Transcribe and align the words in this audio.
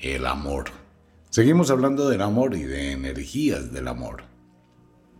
El 0.00 0.26
Amor. 0.26 0.70
Seguimos 1.28 1.70
hablando 1.70 2.08
del 2.08 2.22
amor 2.22 2.54
y 2.56 2.62
de 2.62 2.92
energías 2.92 3.70
del 3.70 3.86
amor. 3.86 4.24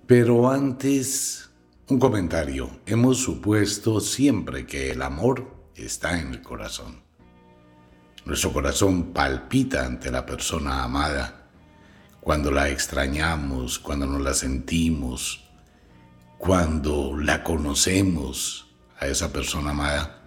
Pero 0.06 0.50
antes, 0.50 1.50
un 1.88 1.98
comentario. 1.98 2.70
Hemos 2.86 3.18
supuesto 3.18 4.00
siempre 4.00 4.66
que 4.66 4.90
el 4.90 5.02
amor 5.02 5.54
está 5.74 6.18
en 6.18 6.28
el 6.28 6.42
corazón. 6.42 7.02
Nuestro 8.24 8.54
corazón 8.54 9.12
palpita 9.12 9.84
ante 9.84 10.10
la 10.10 10.24
persona 10.24 10.82
amada 10.82 11.50
cuando 12.20 12.50
la 12.50 12.70
extrañamos, 12.70 13.78
cuando 13.78 14.06
nos 14.06 14.22
la 14.22 14.32
sentimos, 14.32 15.44
cuando 16.38 17.18
la 17.18 17.44
conocemos 17.44 18.66
a 18.98 19.06
esa 19.06 19.30
persona 19.30 19.72
amada. 19.72 20.19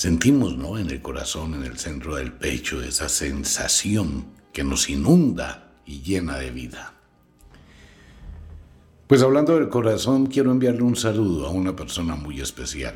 Sentimos, 0.00 0.56
¿no? 0.56 0.78
En 0.78 0.88
el 0.88 1.02
corazón, 1.02 1.52
en 1.52 1.64
el 1.64 1.76
centro 1.76 2.16
del 2.16 2.32
pecho, 2.32 2.82
esa 2.82 3.10
sensación 3.10 4.24
que 4.50 4.64
nos 4.64 4.88
inunda 4.88 5.74
y 5.84 6.00
llena 6.00 6.38
de 6.38 6.50
vida. 6.50 6.94
Pues 9.06 9.20
hablando 9.20 9.56
del 9.56 9.68
corazón, 9.68 10.24
quiero 10.24 10.52
enviarle 10.52 10.84
un 10.84 10.96
saludo 10.96 11.46
a 11.46 11.50
una 11.50 11.76
persona 11.76 12.16
muy 12.16 12.40
especial. 12.40 12.94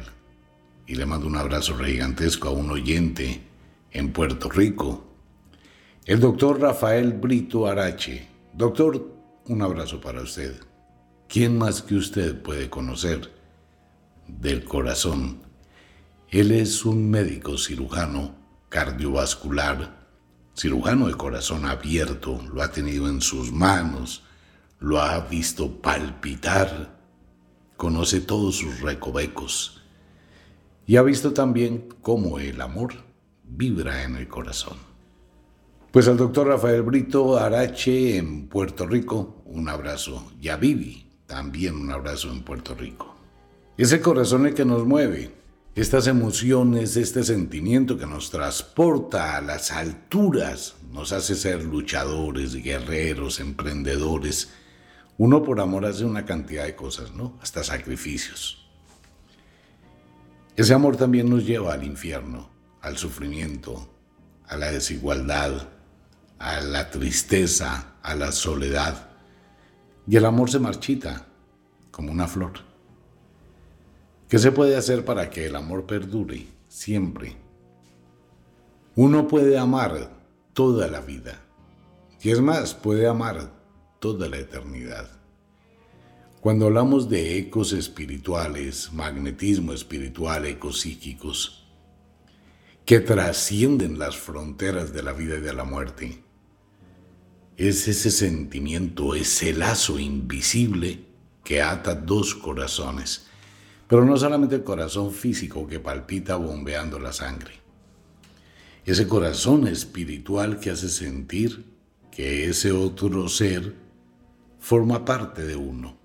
Y 0.86 0.94
le 0.94 1.04
mando 1.04 1.26
un 1.26 1.36
abrazo 1.36 1.76
gigantesco 1.76 2.48
a 2.48 2.52
un 2.52 2.70
oyente 2.70 3.42
en 3.90 4.10
Puerto 4.10 4.48
Rico, 4.48 5.04
el 6.06 6.20
doctor 6.20 6.58
Rafael 6.58 7.12
Brito 7.12 7.66
Arache. 7.66 8.26
Doctor, 8.54 9.12
un 9.48 9.60
abrazo 9.60 10.00
para 10.00 10.22
usted. 10.22 10.58
¿Quién 11.28 11.58
más 11.58 11.82
que 11.82 11.96
usted 11.96 12.40
puede 12.40 12.70
conocer 12.70 13.30
del 14.26 14.64
corazón? 14.64 15.43
Él 16.34 16.50
es 16.50 16.84
un 16.84 17.10
médico 17.10 17.56
cirujano 17.56 18.34
cardiovascular 18.68 20.08
cirujano 20.56 21.06
de 21.06 21.14
corazón 21.14 21.64
abierto, 21.64 22.42
lo 22.52 22.60
ha 22.60 22.72
tenido 22.72 23.08
en 23.08 23.20
sus 23.20 23.52
manos, 23.52 24.24
lo 24.80 25.00
ha 25.00 25.20
visto 25.20 25.80
palpitar, 25.80 26.98
conoce 27.76 28.20
todos 28.20 28.56
sus 28.56 28.80
recovecos 28.80 29.84
y 30.88 30.96
ha 30.96 31.02
visto 31.02 31.32
también 31.32 31.86
cómo 32.02 32.40
el 32.40 32.60
amor 32.60 32.94
vibra 33.44 34.02
en 34.02 34.16
el 34.16 34.26
corazón. 34.26 34.78
Pues 35.92 36.08
al 36.08 36.16
doctor 36.16 36.48
Rafael 36.48 36.82
Brito 36.82 37.38
Arache 37.38 38.16
en 38.16 38.48
Puerto 38.48 38.88
Rico, 38.88 39.40
un 39.44 39.68
abrazo. 39.68 40.32
Y 40.40 40.48
a 40.48 40.56
Vivi, 40.56 41.06
también 41.26 41.76
un 41.76 41.92
abrazo 41.92 42.32
en 42.32 42.42
Puerto 42.42 42.74
Rico. 42.74 43.14
Es 43.76 43.92
el 43.92 44.00
corazón 44.00 44.46
el 44.46 44.54
que 44.54 44.64
nos 44.64 44.84
mueve, 44.84 45.43
estas 45.74 46.06
emociones, 46.06 46.96
este 46.96 47.24
sentimiento 47.24 47.98
que 47.98 48.06
nos 48.06 48.30
transporta 48.30 49.36
a 49.36 49.40
las 49.40 49.72
alturas, 49.72 50.76
nos 50.92 51.12
hace 51.12 51.34
ser 51.34 51.64
luchadores, 51.64 52.54
guerreros, 52.54 53.40
emprendedores. 53.40 54.52
Uno 55.18 55.42
por 55.42 55.60
amor 55.60 55.84
hace 55.86 56.04
una 56.04 56.24
cantidad 56.24 56.64
de 56.64 56.76
cosas, 56.76 57.12
¿no? 57.14 57.36
Hasta 57.42 57.64
sacrificios. 57.64 58.68
Ese 60.54 60.74
amor 60.74 60.96
también 60.96 61.28
nos 61.28 61.44
lleva 61.44 61.74
al 61.74 61.82
infierno, 61.82 62.48
al 62.80 62.96
sufrimiento, 62.96 63.92
a 64.46 64.56
la 64.56 64.70
desigualdad, 64.70 65.68
a 66.38 66.60
la 66.60 66.90
tristeza, 66.92 67.94
a 68.00 68.14
la 68.14 68.30
soledad. 68.30 69.08
Y 70.06 70.14
el 70.14 70.24
amor 70.24 70.50
se 70.50 70.60
marchita 70.60 71.26
como 71.90 72.12
una 72.12 72.28
flor. 72.28 72.73
¿Qué 74.34 74.40
se 74.40 74.50
puede 74.50 74.74
hacer 74.74 75.04
para 75.04 75.30
que 75.30 75.46
el 75.46 75.54
amor 75.54 75.86
perdure 75.86 76.48
siempre? 76.66 77.36
Uno 78.96 79.28
puede 79.28 79.56
amar 79.56 80.10
toda 80.52 80.88
la 80.88 81.00
vida. 81.00 81.40
Y 82.20 82.30
es 82.30 82.40
más, 82.40 82.74
puede 82.74 83.06
amar 83.06 83.52
toda 84.00 84.28
la 84.28 84.38
eternidad. 84.38 85.08
Cuando 86.40 86.66
hablamos 86.66 87.08
de 87.08 87.38
ecos 87.38 87.72
espirituales, 87.72 88.92
magnetismo 88.92 89.72
espiritual, 89.72 90.46
ecos 90.46 90.80
psíquicos, 90.80 91.68
que 92.84 92.98
trascienden 92.98 94.00
las 94.00 94.16
fronteras 94.16 94.92
de 94.92 95.04
la 95.04 95.12
vida 95.12 95.36
y 95.36 95.42
de 95.42 95.52
la 95.52 95.62
muerte, 95.62 96.24
es 97.56 97.86
ese 97.86 98.10
sentimiento, 98.10 99.14
ese 99.14 99.52
lazo 99.52 100.00
invisible 100.00 101.04
que 101.44 101.62
ata 101.62 101.94
dos 101.94 102.34
corazones 102.34 103.28
pero 103.94 104.06
no 104.06 104.16
solamente 104.16 104.56
el 104.56 104.64
corazón 104.64 105.12
físico 105.12 105.68
que 105.68 105.78
palpita 105.78 106.34
bombeando 106.34 106.98
la 106.98 107.12
sangre. 107.12 107.52
Ese 108.84 109.06
corazón 109.06 109.68
espiritual 109.68 110.58
que 110.58 110.70
hace 110.70 110.88
sentir 110.88 111.64
que 112.10 112.48
ese 112.48 112.72
otro 112.72 113.28
ser 113.28 113.72
forma 114.58 115.04
parte 115.04 115.46
de 115.46 115.54
uno. 115.54 115.96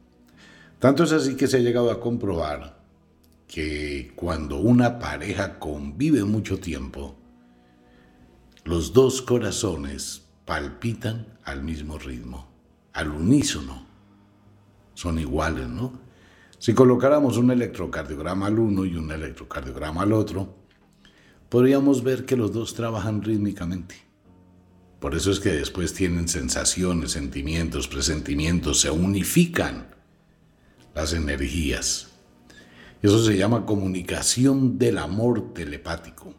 Tanto 0.77 1.03
es 1.03 1.11
así 1.13 1.35
que 1.35 1.47
se 1.47 1.57
ha 1.57 1.61
llegado 1.61 1.89
a 1.89 1.99
comprobar 1.99 2.79
que 3.47 4.11
cuando 4.15 4.59
una 4.59 4.99
pareja 4.99 5.57
convive 5.57 6.23
mucho 6.25 6.59
tiempo, 6.59 7.15
los 8.65 8.93
dos 8.93 9.23
corazones 9.23 10.27
palpitan 10.45 11.25
al 11.43 11.63
mismo 11.63 11.97
ritmo, 11.97 12.51
al 12.93 13.09
unísono. 13.09 13.87
Son 14.93 15.17
iguales, 15.17 15.67
¿no? 15.67 16.07
Si 16.59 16.73
colocáramos 16.73 17.37
un 17.37 17.51
electrocardiograma 17.51 18.47
al 18.47 18.59
uno 18.59 18.83
y 18.83 18.97
un 18.97 19.09
electrocardiograma 19.11 20.01
al 20.01 20.11
otro, 20.11 20.55
podríamos 21.47 22.03
ver 22.03 22.25
que 22.25 22.35
los 22.35 22.51
dos 22.51 22.73
trabajan 22.73 23.23
rítmicamente. 23.23 23.95
Por 24.99 25.15
eso 25.15 25.31
es 25.31 25.39
que 25.39 25.51
después 25.51 25.93
tienen 25.93 26.27
sensaciones, 26.27 27.11
sentimientos, 27.11 27.87
presentimientos, 27.87 28.81
se 28.81 28.91
unifican 28.91 29.87
las 30.93 31.13
energías. 31.13 32.09
Eso 33.01 33.23
se 33.23 33.37
llama 33.37 33.65
comunicación 33.65 34.77
del 34.77 34.97
amor 34.97 35.53
telepático. 35.53 36.33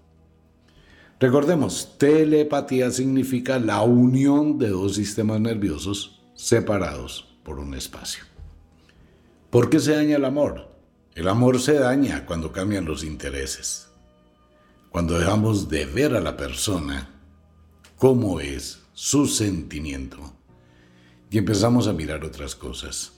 Recordemos, 1.18 1.96
telepatía 1.96 2.90
significa 2.90 3.58
la 3.58 3.80
unión 3.80 4.58
de 4.58 4.68
dos 4.68 4.96
sistemas 4.96 5.40
nerviosos 5.40 6.20
separados 6.34 7.38
por 7.42 7.58
un 7.58 7.72
espacio. 7.72 8.29
¿Por 9.50 9.68
qué 9.68 9.80
se 9.80 9.96
daña 9.96 10.16
el 10.16 10.24
amor? 10.24 10.68
El 11.14 11.26
amor 11.26 11.58
se 11.58 11.74
daña 11.74 12.24
cuando 12.24 12.52
cambian 12.52 12.84
los 12.84 13.02
intereses, 13.02 13.88
cuando 14.90 15.18
dejamos 15.18 15.68
de 15.68 15.86
ver 15.86 16.14
a 16.14 16.20
la 16.20 16.36
persona 16.36 17.10
cómo 17.96 18.38
es 18.40 18.80
su 18.92 19.26
sentimiento 19.26 20.18
y 21.30 21.38
empezamos 21.38 21.88
a 21.88 21.92
mirar 21.92 22.24
otras 22.24 22.54
cosas. 22.54 23.12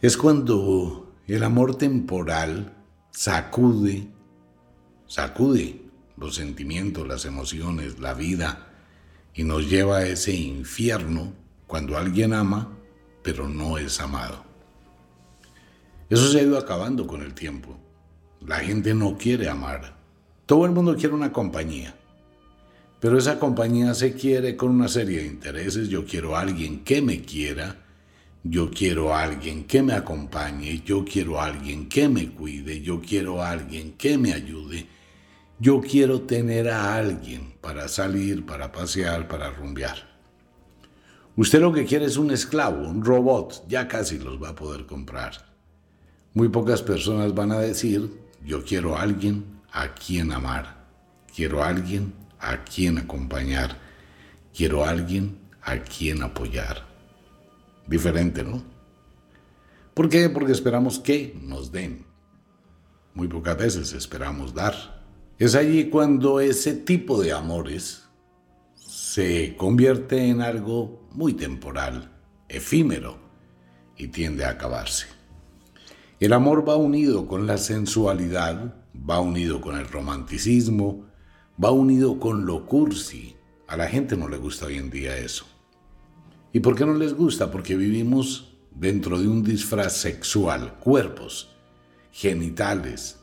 Es 0.00 0.16
cuando 0.16 1.14
el 1.26 1.42
amor 1.42 1.76
temporal 1.76 2.74
sacude, 3.10 4.08
sacude 5.06 5.82
los 6.16 6.36
sentimientos, 6.36 7.06
las 7.06 7.26
emociones, 7.26 7.98
la 8.00 8.14
vida 8.14 8.72
y 9.34 9.44
nos 9.44 9.68
lleva 9.68 9.98
a 9.98 10.06
ese 10.06 10.34
infierno 10.34 11.34
cuando 11.66 11.98
alguien 11.98 12.32
ama 12.32 12.78
pero 13.22 13.48
no 13.48 13.78
es 13.78 14.00
amado. 14.00 14.44
Eso 16.10 16.28
se 16.28 16.40
ha 16.40 16.42
ido 16.42 16.58
acabando 16.58 17.06
con 17.06 17.22
el 17.22 17.32
tiempo. 17.32 17.78
La 18.46 18.56
gente 18.56 18.94
no 18.94 19.16
quiere 19.16 19.48
amar. 19.48 19.96
Todo 20.46 20.66
el 20.66 20.72
mundo 20.72 20.96
quiere 20.96 21.14
una 21.14 21.32
compañía. 21.32 21.94
Pero 23.00 23.18
esa 23.18 23.38
compañía 23.38 23.94
se 23.94 24.12
quiere 24.12 24.56
con 24.56 24.70
una 24.70 24.88
serie 24.88 25.20
de 25.20 25.26
intereses. 25.26 25.88
Yo 25.88 26.04
quiero 26.04 26.36
a 26.36 26.40
alguien 26.40 26.84
que 26.84 27.00
me 27.00 27.22
quiera. 27.22 27.78
Yo 28.44 28.70
quiero 28.70 29.14
a 29.14 29.22
alguien 29.22 29.64
que 29.64 29.82
me 29.82 29.94
acompañe. 29.94 30.82
Yo 30.84 31.04
quiero 31.04 31.40
a 31.40 31.46
alguien 31.46 31.88
que 31.88 32.08
me 32.08 32.30
cuide. 32.30 32.82
Yo 32.82 33.00
quiero 33.00 33.42
a 33.42 33.50
alguien 33.50 33.92
que 33.92 34.18
me 34.18 34.34
ayude. 34.34 34.86
Yo 35.58 35.80
quiero 35.80 36.22
tener 36.22 36.68
a 36.68 36.94
alguien 36.96 37.54
para 37.60 37.88
salir, 37.88 38.44
para 38.44 38.70
pasear, 38.70 39.28
para 39.28 39.50
rumbear. 39.50 40.11
Usted 41.34 41.60
lo 41.60 41.72
que 41.72 41.86
quiere 41.86 42.04
es 42.04 42.18
un 42.18 42.30
esclavo, 42.30 42.86
un 42.86 43.02
robot, 43.02 43.66
ya 43.66 43.88
casi 43.88 44.18
los 44.18 44.42
va 44.42 44.50
a 44.50 44.54
poder 44.54 44.84
comprar. 44.84 45.32
Muy 46.34 46.48
pocas 46.50 46.82
personas 46.82 47.34
van 47.34 47.52
a 47.52 47.58
decir, 47.58 48.20
yo 48.44 48.62
quiero 48.64 48.96
a 48.96 49.02
alguien 49.02 49.62
a 49.72 49.94
quien 49.94 50.30
amar, 50.30 50.84
quiero 51.34 51.62
a 51.62 51.68
alguien 51.68 52.12
a 52.38 52.64
quien 52.64 52.98
acompañar, 52.98 53.78
quiero 54.54 54.84
a 54.84 54.90
alguien 54.90 55.38
a 55.62 55.78
quien 55.78 56.22
apoyar. 56.22 56.84
Diferente, 57.86 58.44
¿no? 58.44 58.62
¿Por 59.94 60.10
qué? 60.10 60.28
Porque 60.28 60.52
esperamos 60.52 60.98
que 60.98 61.38
nos 61.42 61.72
den. 61.72 62.04
Muy 63.14 63.28
pocas 63.28 63.56
veces 63.56 63.94
esperamos 63.94 64.52
dar. 64.52 65.02
Es 65.38 65.54
allí 65.54 65.88
cuando 65.88 66.40
ese 66.40 66.74
tipo 66.74 67.22
de 67.22 67.32
amores 67.32 68.04
se 68.74 69.56
convierte 69.56 70.28
en 70.28 70.40
algo 70.40 71.01
muy 71.14 71.34
temporal, 71.34 72.10
efímero 72.48 73.18
y 73.96 74.08
tiende 74.08 74.44
a 74.44 74.50
acabarse. 74.50 75.06
El 76.20 76.32
amor 76.32 76.68
va 76.68 76.76
unido 76.76 77.26
con 77.26 77.46
la 77.46 77.58
sensualidad, 77.58 78.76
va 78.94 79.20
unido 79.20 79.60
con 79.60 79.76
el 79.76 79.88
romanticismo, 79.88 81.06
va 81.62 81.70
unido 81.70 82.18
con 82.20 82.46
lo 82.46 82.66
cursi. 82.66 83.36
A 83.66 83.76
la 83.76 83.88
gente 83.88 84.16
no 84.16 84.28
le 84.28 84.36
gusta 84.36 84.66
hoy 84.66 84.76
en 84.76 84.90
día 84.90 85.16
eso. 85.16 85.46
¿Y 86.52 86.60
por 86.60 86.76
qué 86.76 86.86
no 86.86 86.94
les 86.94 87.14
gusta? 87.14 87.50
Porque 87.50 87.76
vivimos 87.76 88.54
dentro 88.70 89.18
de 89.18 89.26
un 89.26 89.42
disfraz 89.42 89.96
sexual, 89.96 90.78
cuerpos, 90.78 91.50
genitales. 92.12 93.18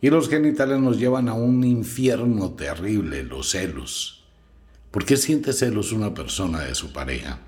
Y 0.00 0.10
los 0.10 0.28
genitales 0.28 0.78
nos 0.80 0.98
llevan 0.98 1.28
a 1.28 1.34
un 1.34 1.64
infierno 1.64 2.52
terrible, 2.52 3.24
los 3.24 3.50
celos. 3.50 4.23
¿Por 4.94 5.04
qué 5.04 5.16
siente 5.16 5.52
celos 5.52 5.90
una 5.90 6.14
persona 6.14 6.60
de 6.60 6.76
su 6.76 6.92
pareja? 6.92 7.40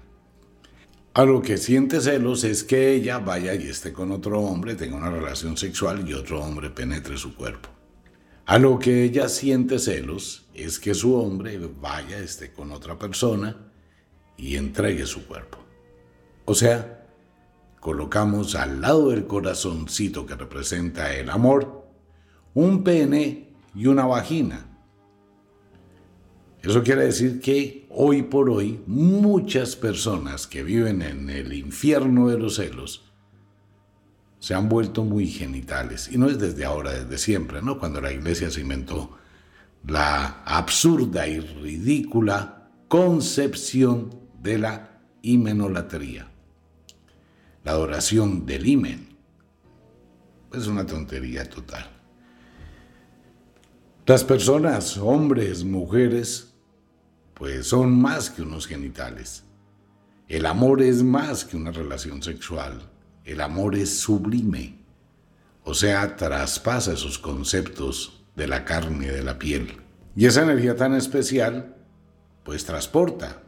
A 1.15 1.25
lo 1.25 1.43
que 1.43 1.59
siente 1.59 2.01
celos 2.01 2.43
es 2.43 2.65
que 2.65 2.93
ella 2.93 3.21
vaya 3.21 3.55
y 3.55 3.69
esté 3.69 3.93
con 3.93 4.11
otro 4.11 4.41
hombre, 4.41 4.75
tenga 4.75 4.97
una 4.97 5.13
relación 5.13 5.57
sexual 5.57 6.09
y 6.09 6.13
otro 6.13 6.43
hombre 6.43 6.71
penetre 6.71 7.17
su 7.17 7.37
cuerpo. 7.37 7.69
A 8.47 8.59
lo 8.59 8.81
que 8.81 9.05
ella 9.05 9.29
siente 9.29 9.79
celos 9.79 10.49
es 10.55 10.81
que 10.81 10.93
su 10.93 11.15
hombre 11.15 11.57
vaya, 11.81 12.19
esté 12.19 12.53
con 12.53 12.73
otra 12.73 12.99
persona 12.99 13.71
y 14.37 14.57
entregue 14.57 15.07
su 15.07 15.25
cuerpo. 15.29 15.59
O 16.47 16.55
sea, 16.57 17.07
colocamos 17.79 18.57
al 18.57 18.81
lado 18.81 19.11
del 19.11 19.29
corazoncito 19.29 20.27
que 20.27 20.35
representa 20.35 21.15
el 21.15 21.31
amor 21.31 21.87
un 22.55 22.83
pene 22.83 23.55
y 23.73 23.87
una 23.87 24.05
vagina. 24.05 24.76
Eso 26.67 26.83
quiere 26.83 27.05
decir 27.05 27.41
que 27.41 27.87
hoy 27.91 28.25
por 28.25 28.51
hoy 28.51 28.83
muchas 28.89 29.77
personas 29.77 30.49
que 30.49 30.65
viven 30.65 31.01
en 31.01 31.31
el 31.31 31.53
infierno 31.53 32.27
de 32.27 32.39
los 32.39 32.57
celos 32.57 33.05
se 34.41 34.53
han 34.53 34.69
vuelto 34.69 35.05
muy 35.05 35.29
genitales. 35.29 36.11
Y 36.11 36.19
no 36.19 36.29
es 36.29 36.41
desde 36.41 36.65
ahora, 36.65 36.91
desde 36.91 37.19
siempre, 37.19 37.63
¿no? 37.63 37.79
Cuando 37.79 38.01
la 38.01 38.11
iglesia 38.11 38.51
se 38.51 38.63
inventó 38.63 39.17
la 39.87 40.43
absurda 40.45 41.29
y 41.29 41.39
ridícula 41.39 42.69
concepción 42.89 44.19
de 44.43 44.59
la 44.59 45.03
himenolatría. 45.23 46.33
La 47.63 47.71
adoración 47.71 48.45
del 48.45 48.67
himen. 48.67 49.17
Es 50.53 50.67
una 50.67 50.85
tontería 50.85 51.49
total. 51.49 51.89
Las 54.05 54.25
personas, 54.25 54.99
hombres, 54.99 55.63
mujeres, 55.63 56.56
pues 57.37 57.67
son 57.67 58.01
más 58.01 58.31
que 58.31 58.41
unos 58.41 58.67
genitales. 58.67 59.45
El 60.27 60.47
amor 60.47 60.81
es 60.83 61.03
más 61.03 61.45
que 61.45 61.57
una 61.59 61.71
relación 61.71 62.23
sexual. 62.23 62.91
El 63.25 63.43
amor 63.43 63.77
es 63.77 63.99
sublime. 63.99 64.79
O 65.63 65.75
sea, 65.75 66.17
traspasa 66.17 66.95
esos 66.95 67.19
conceptos 67.19 68.25
de 68.37 68.49
la 68.49 68.65
carne 68.65 69.07
y 69.07 69.11
de 69.11 69.23
la 69.23 69.39
piel. 69.39 69.77
Y 70.17 70.25
esa 70.25 70.45
energía 70.45 70.77
tan 70.77 70.95
especial, 70.95 71.77
pues 72.43 72.65
transporta. 72.65 73.43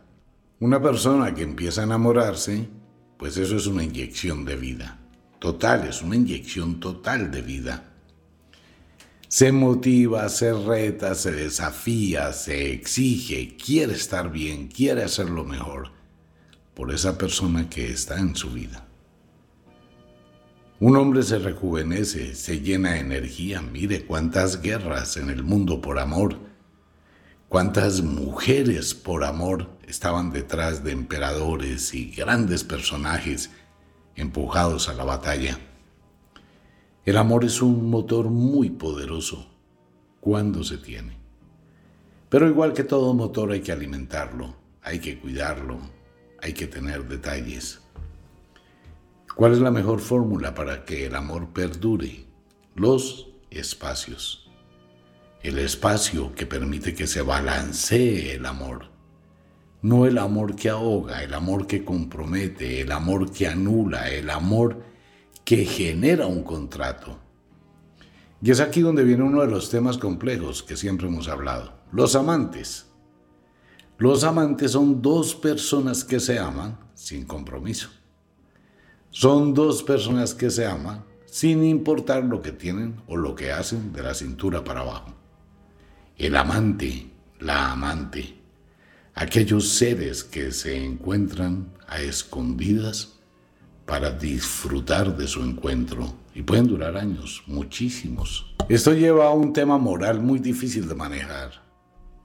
Una 0.61 0.83
persona 0.83 1.35
que 1.35 1.43
empieza 1.43 1.81
a 1.81 1.85
enamorarse, 1.85 2.69
pues 3.17 3.39
eso 3.39 3.57
es 3.57 3.67
una 3.67 3.85
inyección 3.85 4.45
de 4.45 4.57
vida. 4.57 4.99
Total, 5.39 5.89
es 5.89 6.03
una 6.03 6.17
inyección 6.17 6.79
total 6.79 7.31
de 7.31 7.41
vida 7.41 7.89
se 9.29 9.53
motiva, 9.53 10.27
se 10.31 10.55
reta, 10.55 11.15
se 11.15 11.33
desafía, 11.33 12.33
se 12.33 12.73
exige, 12.73 13.57
quiere 13.57 13.93
estar 13.93 14.31
bien, 14.33 14.69
quiere 14.69 15.05
hacer 15.05 15.29
lo 15.29 15.45
mejor 15.45 15.93
por 16.75 16.93
esa 16.93 17.19
persona 17.19 17.69
que 17.69 17.91
está 17.91 18.19
en 18.19 18.35
su 18.35 18.51
vida. 18.51 18.87
Un 20.81 20.97
hombre 20.97 21.23
se 21.25 21.39
rejuvenece, 21.39 22.35
se 22.35 22.61
llena 22.61 22.93
de 22.93 23.01
energía. 23.01 23.61
Mire 23.61 24.07
cuántas 24.07 24.63
guerras 24.63 25.17
en 25.17 25.29
el 25.29 25.43
mundo 25.43 25.83
por 25.83 25.99
amor, 25.99 26.39
cuántas 27.49 28.01
mujeres 28.01 28.95
por 28.95 29.25
amor 29.25 29.69
estaban 29.87 30.31
detrás 30.31 30.85
de 30.85 30.93
emperadores 30.93 31.93
y 31.95 32.13
grandes 32.13 32.63
personajes 32.65 33.51
empujados 34.15 34.89
a 34.89 34.95
la 34.95 35.05
batalla. 35.05 35.59
El 37.05 37.17
amor 37.17 37.45
es 37.45 37.63
un 37.63 37.89
motor 37.89 38.29
muy 38.29 38.71
poderoso 38.71 39.47
cuando 40.21 40.63
se 40.63 40.79
tiene. 40.79 41.17
Pero 42.29 42.47
igual 42.49 42.75
que 42.75 42.85
todo 42.85 43.15
motor 43.15 43.53
hay 43.53 43.61
que 43.61 43.73
alimentarlo, 43.73 44.55
hay 44.83 44.99
que 44.99 45.19
cuidarlo, 45.19 45.79
hay 46.43 46.53
que 46.53 46.67
tener 46.67 47.09
detalles. 47.09 47.81
¿Cuál 49.35 49.53
es 49.53 49.61
la 49.61 49.71
mejor 49.71 50.01
fórmula 50.01 50.55
para 50.55 50.85
que 50.85 51.07
el 51.07 51.15
amor 51.15 51.49
perdure? 51.51 52.27
Los 52.75 53.29
espacios. 53.51 54.51
El 55.43 55.59
espacio 55.59 56.35
que 56.35 56.45
permite 56.45 56.93
que 56.95 57.07
se 57.07 57.23
balancee 57.23 58.35
el 58.35 58.45
amor. 58.45 58.91
No 59.81 60.07
el 60.07 60.19
amor 60.19 60.57
que 60.57 60.69
ahoga, 60.69 61.23
el 61.23 61.33
amor 61.33 61.67
que 61.69 61.85
compromete, 61.85 62.81
el 62.81 62.91
amor 62.91 63.31
que 63.31 63.47
anula, 63.47 64.11
el 64.11 64.29
amor 64.29 64.83
que 65.49 65.65
genera 65.65 66.27
un 66.27 66.43
contrato. 66.43 67.19
Y 68.43 68.51
es 68.51 68.61
aquí 68.61 68.83
donde 68.83 69.03
viene 69.03 69.23
uno 69.23 69.41
de 69.41 69.47
los 69.47 69.71
temas 69.71 69.97
complejos 69.97 70.63
que 70.63 70.77
siempre 70.77 71.07
hemos 71.07 71.27
hablado. 71.27 71.73
Los 71.91 72.15
amantes. 72.17 72.91
Los 73.97 74.25
amantes 74.25 74.73
son 74.73 75.01
dos 75.01 75.35
personas 75.35 76.05
que 76.05 76.21
se 76.21 76.39
aman 76.39 76.79
sin 76.93 77.25
compromiso. 77.25 77.89
Son 79.09 79.55
dos 79.55 79.83
personas 79.83 80.35
que 80.35 80.51
se 80.51 80.67
aman 80.67 81.03
sin 81.25 81.65
importar 81.65 82.25
lo 82.25 82.43
que 82.43 82.53
tienen 82.53 83.01
o 83.07 83.17
lo 83.17 83.35
que 83.35 83.51
hacen 83.51 83.95
de 83.95 84.03
la 84.03 84.13
cintura 84.13 84.63
para 84.65 84.81
abajo. 84.81 85.15
El 86.19 86.37
amante, 86.37 87.11
la 87.41 87.73
amante, 87.73 88.37
aquellos 89.15 89.67
seres 89.71 90.25
que 90.25 90.53
se 90.53 90.77
encuentran 90.77 91.73
a 91.87 92.03
escondidas 92.03 93.18
para 93.89 94.11
disfrutar 94.11 95.17
de 95.17 95.27
su 95.27 95.43
encuentro 95.43 96.13
y 96.35 96.43
pueden 96.43 96.67
durar 96.67 96.99
años, 96.99 97.43
muchísimos. 97.47 98.55
Esto 98.69 98.93
lleva 98.93 99.29
a 99.29 99.33
un 99.33 99.55
tema 99.55 99.79
moral 99.79 100.21
muy 100.21 100.41
difícil 100.41 100.87
de 100.87 100.95
manejar, 100.95 101.63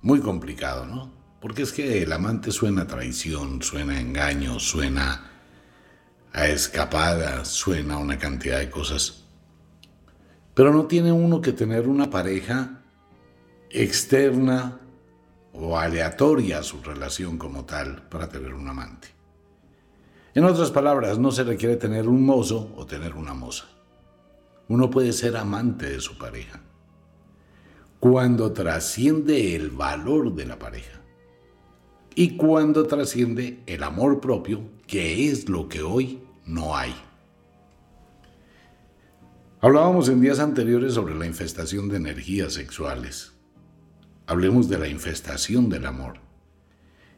muy 0.01 0.19
complicado, 0.19 0.85
¿no? 0.85 1.09
Porque 1.39 1.61
es 1.61 1.71
que 1.71 2.03
el 2.03 2.11
amante 2.11 2.51
suena 2.51 2.81
a 2.81 2.87
traición, 2.87 3.61
suena 3.61 3.93
a 3.93 4.01
engaño, 4.01 4.59
suena 4.59 5.31
a 6.33 6.47
escapada, 6.49 7.45
suena 7.45 7.93
a 7.93 7.99
una 7.99 8.19
cantidad 8.19 8.59
de 8.59 8.69
cosas. 8.69 9.23
Pero 10.53 10.73
no 10.73 10.85
tiene 10.87 11.13
uno 11.13 11.39
que 11.39 11.53
tener 11.53 11.87
una 11.87 12.09
pareja 12.09 12.81
externa 13.69 14.81
o 15.53 15.77
aleatoria 15.77 16.59
a 16.59 16.63
su 16.63 16.81
relación 16.81 17.37
como 17.37 17.63
tal 17.63 18.01
para 18.09 18.27
tener 18.27 18.53
un 18.53 18.67
amante. 18.67 19.22
En 20.35 20.45
otras 20.45 20.71
palabras, 20.71 21.19
no 21.19 21.31
se 21.31 21.43
requiere 21.43 21.75
tener 21.75 22.07
un 22.07 22.25
mozo 22.25 22.73
o 22.75 22.87
tener 22.87 23.13
una 23.13 23.35
moza. 23.35 23.65
Uno 24.67 24.89
puede 24.89 25.13
ser 25.13 25.37
amante 25.37 25.87
de 25.87 25.99
su 25.99 26.17
pareja. 26.17 26.61
Cuando 27.99 28.51
trasciende 28.51 29.55
el 29.55 29.69
valor 29.69 30.33
de 30.33 30.45
la 30.45 30.57
pareja. 30.57 31.01
Y 32.15 32.35
cuando 32.35 32.87
trasciende 32.87 33.61
el 33.67 33.83
amor 33.83 34.19
propio, 34.19 34.61
que 34.87 35.29
es 35.29 35.49
lo 35.49 35.69
que 35.69 35.83
hoy 35.83 36.23
no 36.45 36.75
hay. 36.75 36.95
Hablábamos 39.61 40.09
en 40.09 40.19
días 40.19 40.39
anteriores 40.39 40.95
sobre 40.95 41.15
la 41.15 41.27
infestación 41.27 41.89
de 41.89 41.97
energías 41.97 42.53
sexuales. 42.53 43.33
Hablemos 44.25 44.67
de 44.67 44.79
la 44.79 44.87
infestación 44.87 45.69
del 45.69 45.85
amor. 45.85 46.22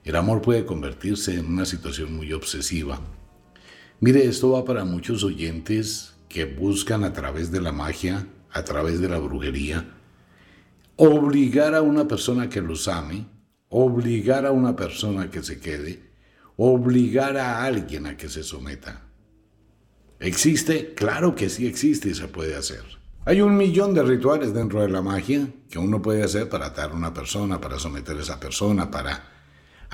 El 0.05 0.15
amor 0.15 0.43
puede 0.43 0.65
convertirse 0.65 1.33
en 1.33 1.47
una 1.47 1.65
situación 1.65 2.13
muy 2.13 2.31
obsesiva. 2.31 3.01
Mire, 3.99 4.23
esto 4.25 4.51
va 4.51 4.63
para 4.63 4.85
muchos 4.85 5.23
oyentes 5.23 6.13
que 6.29 6.45
buscan 6.45 7.03
a 7.03 7.11
través 7.11 7.51
de 7.51 7.59
la 7.59 7.71
magia, 7.71 8.27
a 8.51 8.63
través 8.63 9.01
de 9.01 9.09
la 9.09 9.17
brujería, 9.17 9.95
obligar 10.95 11.73
a 11.73 11.81
una 11.81 12.07
persona 12.07 12.49
que 12.49 12.61
los 12.61 12.87
ame, 12.87 13.25
obligar 13.69 14.45
a 14.45 14.51
una 14.51 14.75
persona 14.75 15.31
que 15.31 15.41
se 15.41 15.59
quede, 15.59 16.03
obligar 16.55 17.35
a 17.37 17.63
alguien 17.63 18.05
a 18.05 18.15
que 18.15 18.29
se 18.29 18.43
someta. 18.43 19.01
¿Existe? 20.19 20.93
Claro 20.93 21.33
que 21.33 21.49
sí 21.49 21.65
existe 21.65 22.09
y 22.09 22.13
se 22.13 22.27
puede 22.27 22.55
hacer. 22.55 22.83
Hay 23.25 23.41
un 23.41 23.57
millón 23.57 23.95
de 23.95 24.03
rituales 24.03 24.53
dentro 24.53 24.81
de 24.81 24.89
la 24.89 25.01
magia 25.01 25.47
que 25.67 25.79
uno 25.79 25.99
puede 25.99 26.21
hacer 26.21 26.47
para 26.47 26.67
atar 26.67 26.91
a 26.91 26.95
una 26.95 27.11
persona, 27.11 27.59
para 27.59 27.79
someter 27.79 28.15
a 28.17 28.21
esa 28.21 28.39
persona, 28.39 28.91
para 28.91 29.34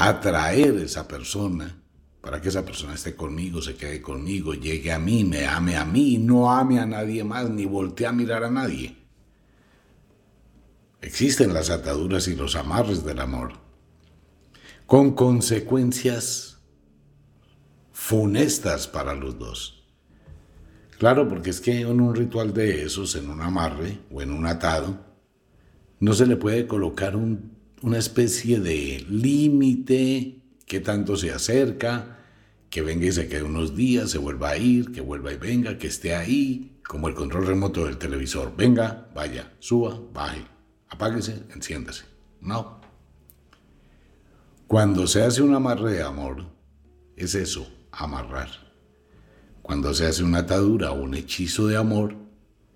atraer 0.08 0.77
a 0.77 0.84
esa 0.84 1.08
persona, 1.08 1.81
para 2.22 2.39
que 2.41 2.50
esa 2.50 2.63
persona 2.63 2.93
esté 2.93 3.15
conmigo, 3.15 3.62
se 3.62 3.75
quede 3.75 4.01
conmigo, 4.01 4.53
llegue 4.53 4.91
a 4.91 5.00
mí, 5.00 5.24
me 5.24 5.48
ame 5.48 5.75
a 5.75 5.86
mí, 5.86 6.17
no 6.17 6.51
ame 6.51 6.79
a 6.79 6.86
nadie 6.86 7.24
más, 7.24 7.50
ni 7.50 7.65
voltee 7.65 8.05
a 8.08 8.12
mirar 8.12 8.43
a 8.43 8.51
nadie. 8.51 8.98
Existen 11.01 11.53
las 11.53 11.72
ataduras 11.72 12.27
y 12.27 12.36
los 12.36 12.55
amarres 12.55 13.03
del 13.03 13.20
amor, 13.20 13.53
con 14.86 15.15
consecuencias 15.15 16.60
funestas 17.91 18.88
para 18.88 19.15
los 19.15 19.39
dos. 19.39 19.84
Claro, 21.00 21.27
porque 21.27 21.50
es 21.50 21.60
que 21.60 21.81
en 21.81 22.00
un 22.00 22.15
ritual 22.15 22.53
de 22.53 22.84
esos, 22.84 23.15
en 23.15 23.31
un 23.31 23.41
amarre 23.41 23.98
o 24.12 24.22
en 24.22 24.31
un 24.31 24.46
atado, 24.46 25.00
no 26.00 26.13
se 26.13 26.27
le 26.27 26.36
puede 26.36 26.67
colocar 26.67 27.15
una 27.81 27.97
especie 27.97 28.59
de 28.59 29.05
límite 29.09 30.41
que 30.65 30.79
tanto 30.79 31.15
se 31.17 31.31
acerca, 31.31 32.19
que 32.69 32.81
venga 32.81 33.05
y 33.05 33.11
se 33.11 33.27
quede 33.27 33.43
unos 33.43 33.75
días, 33.75 34.11
se 34.11 34.17
vuelva 34.17 34.51
a 34.51 34.57
ir, 34.57 34.91
que 34.91 35.01
vuelva 35.01 35.33
y 35.33 35.38
venga, 35.38 35.77
que 35.77 35.88
esté 35.88 36.15
ahí, 36.15 36.79
como 36.88 37.07
el 37.07 37.15
control 37.15 37.47
remoto 37.47 37.85
del 37.85 37.97
televisor. 37.97 38.55
Venga, 38.55 39.09
vaya, 39.13 39.51
suba, 39.59 40.00
baje, 40.13 40.45
apáguese, 40.89 41.43
enciéndase. 41.53 42.05
No. 42.39 42.79
Cuando 44.67 45.07
se 45.07 45.23
hace 45.23 45.41
un 45.41 45.53
amarre 45.53 45.93
de 45.93 46.03
amor, 46.03 46.45
es 47.17 47.35
eso, 47.35 47.67
amarrar. 47.91 48.50
Cuando 49.61 49.93
se 49.93 50.05
hace 50.05 50.23
una 50.23 50.39
atadura 50.39 50.91
o 50.91 51.01
un 51.01 51.13
hechizo 51.13 51.67
de 51.67 51.77
amor, 51.77 52.15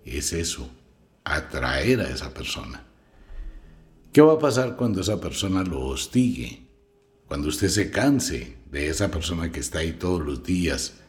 es 0.04 0.34
eso, 0.34 0.70
atraer 1.24 2.02
a 2.02 2.10
esa 2.10 2.34
persona. 2.34 2.86
¿Qué 4.16 4.22
va 4.22 4.36
a 4.36 4.40
pasar 4.40 4.78
cuando 4.78 5.02
esa 5.02 5.20
persona 5.20 5.62
lo 5.62 5.88
hostigue? 5.88 6.70
Cuando 7.28 7.50
usted 7.50 7.68
se 7.68 7.92
canse 7.92 8.56
de 8.72 8.88
esa 8.88 9.12
persona 9.12 9.52
que 9.52 9.60
está 9.60 9.80
ahí 9.80 9.92
todos 9.92 10.26
los 10.26 10.42
días. 10.42 11.02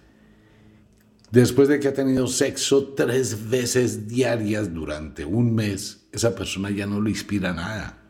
Después 1.31 1.69
de 1.69 1.79
que 1.79 1.87
ha 1.87 1.95
tenido 1.95 2.27
sexo 2.27 2.95
tres 2.97 3.49
veces 3.49 4.09
diarias 4.09 4.75
durante 4.75 5.25
un 5.25 5.55
mes, 5.55 6.09
esa 6.11 6.35
persona 6.35 6.69
ya 6.71 6.89
no 6.89 7.01
le 7.01 7.11
inspira 7.11 7.53
nada. 7.53 8.03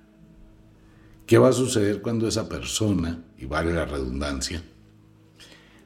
¿Qué 1.26 1.36
va 1.36 1.50
a 1.50 1.52
suceder 1.52 2.00
cuando 2.00 2.26
esa 2.26 2.48
persona, 2.48 3.22
y 3.36 3.44
vale 3.44 3.74
la 3.74 3.84
redundancia, 3.84 4.62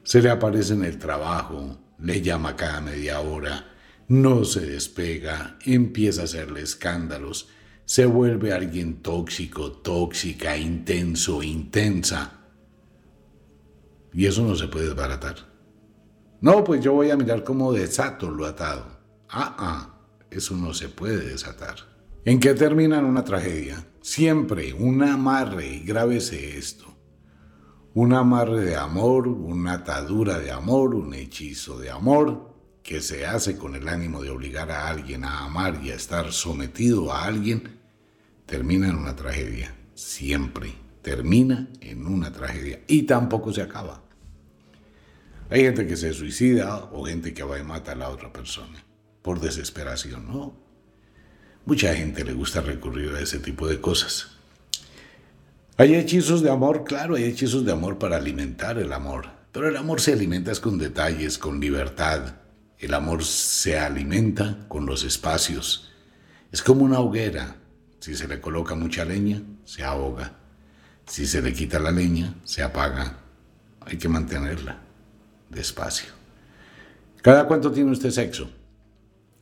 se 0.03 0.21
le 0.21 0.29
aparece 0.29 0.71
en 0.71 0.85
el 0.85 0.97
trabajo, 0.97 1.81
le 1.99 2.21
llama 2.21 2.55
cada 2.55 2.79
media 2.79 3.19
hora, 3.19 3.75
no 4.07 4.45
se 4.45 4.61
despega, 4.61 5.59
empieza 5.65 6.21
a 6.21 6.23
hacerle 6.23 6.61
escándalos, 6.61 7.49
se 7.85 8.05
vuelve 8.05 8.53
alguien 8.53 9.01
tóxico, 9.01 9.71
tóxica, 9.71 10.57
intenso, 10.57 11.43
intensa. 11.43 12.39
Y 14.13 14.25
eso 14.25 14.43
no 14.43 14.55
se 14.55 14.67
puede 14.67 14.87
desbaratar. 14.87 15.35
No, 16.41 16.63
pues 16.63 16.83
yo 16.83 16.93
voy 16.93 17.11
a 17.11 17.17
mirar 17.17 17.43
cómo 17.43 17.71
desato 17.71 18.29
lo 18.29 18.45
atado. 18.45 18.85
Ah, 19.29 19.55
ah, 19.57 19.99
eso 20.29 20.55
no 20.55 20.73
se 20.73 20.89
puede 20.89 21.25
desatar. 21.25 21.75
¿En 22.25 22.39
qué 22.39 22.53
termina 22.53 22.99
una 22.99 23.23
tragedia? 23.23 23.85
Siempre 24.01 24.73
un 24.73 25.03
amarre, 25.03 25.67
y 25.67 25.79
grábese 25.83 26.57
esto 26.57 26.91
un 27.93 28.13
amarre 28.13 28.61
de 28.61 28.75
amor, 28.75 29.27
una 29.27 29.73
atadura 29.73 30.39
de 30.39 30.51
amor, 30.51 30.95
un 30.95 31.13
hechizo 31.13 31.77
de 31.77 31.89
amor 31.89 32.50
que 32.83 33.01
se 33.01 33.25
hace 33.25 33.57
con 33.57 33.75
el 33.75 33.87
ánimo 33.87 34.21
de 34.21 34.29
obligar 34.29 34.71
a 34.71 34.87
alguien 34.87 35.23
a 35.23 35.45
amar 35.45 35.79
y 35.83 35.91
a 35.91 35.95
estar 35.95 36.31
sometido 36.31 37.13
a 37.13 37.25
alguien, 37.25 37.79
termina 38.45 38.89
en 38.89 38.95
una 38.95 39.15
tragedia. 39.15 39.75
Siempre 39.93 40.73
termina 41.01 41.67
en 41.79 42.05
una 42.05 42.31
tragedia 42.31 42.81
y 42.87 43.03
tampoco 43.03 43.53
se 43.53 43.61
acaba. 43.61 44.01
Hay 45.49 45.61
gente 45.63 45.85
que 45.85 45.97
se 45.97 46.13
suicida 46.13 46.85
o 46.91 47.05
gente 47.05 47.33
que 47.33 47.43
va 47.43 47.59
y 47.59 47.63
mata 47.63 47.91
a 47.91 47.95
la 47.95 48.09
otra 48.09 48.31
persona 48.31 48.83
por 49.21 49.39
desesperación, 49.39 50.27
¿no? 50.27 50.55
Mucha 51.65 51.93
gente 51.93 52.23
le 52.23 52.33
gusta 52.33 52.61
recurrir 52.61 53.11
a 53.11 53.19
ese 53.19 53.39
tipo 53.39 53.67
de 53.67 53.79
cosas. 53.79 54.29
Hay 55.77 55.95
hechizos 55.95 56.41
de 56.41 56.49
amor, 56.49 56.83
claro, 56.83 57.15
hay 57.15 57.25
hechizos 57.25 57.65
de 57.65 57.71
amor 57.71 57.97
para 57.97 58.17
alimentar 58.17 58.77
el 58.77 58.93
amor, 58.93 59.27
pero 59.51 59.67
el 59.67 59.77
amor 59.77 60.01
se 60.01 60.13
alimenta 60.13 60.53
con 60.55 60.77
detalles, 60.77 61.37
con 61.37 61.59
libertad. 61.59 62.35
El 62.81 62.95
amor 62.95 63.23
se 63.23 63.77
alimenta 63.77 64.65
con 64.67 64.87
los 64.87 65.03
espacios. 65.03 65.91
Es 66.51 66.63
como 66.63 66.83
una 66.83 66.99
hoguera. 66.99 67.57
Si 67.99 68.15
se 68.15 68.27
le 68.27 68.41
coloca 68.41 68.73
mucha 68.73 69.05
leña, 69.05 69.43
se 69.63 69.83
ahoga. 69.83 70.33
Si 71.05 71.27
se 71.27 71.43
le 71.43 71.53
quita 71.53 71.77
la 71.77 71.91
leña, 71.91 72.33
se 72.43 72.63
apaga. 72.63 73.19
Hay 73.81 73.99
que 73.99 74.09
mantenerla 74.09 74.81
despacio. 75.47 76.09
¿Cada 77.21 77.45
cuánto 77.45 77.71
tiene 77.71 77.91
usted 77.91 78.09
sexo 78.09 78.49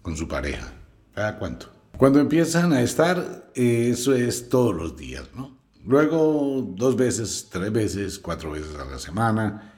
con 0.01 0.17
su 0.17 0.27
pareja? 0.27 0.73
¿Cada 1.15 1.39
cuánto? 1.39 1.71
Cuando 1.97 2.19
empiezan 2.19 2.73
a 2.73 2.81
estar, 2.81 3.51
eh, 3.55 3.89
eso 3.89 4.13
es 4.13 4.49
todos 4.49 4.75
los 4.75 4.97
días, 4.97 5.29
¿no? 5.33 5.57
Luego 5.85 6.73
dos 6.75 6.97
veces, 6.97 7.47
tres 7.49 7.71
veces, 7.71 8.19
cuatro 8.19 8.51
veces 8.51 8.75
a 8.75 8.83
la 8.83 8.99
semana, 8.99 9.75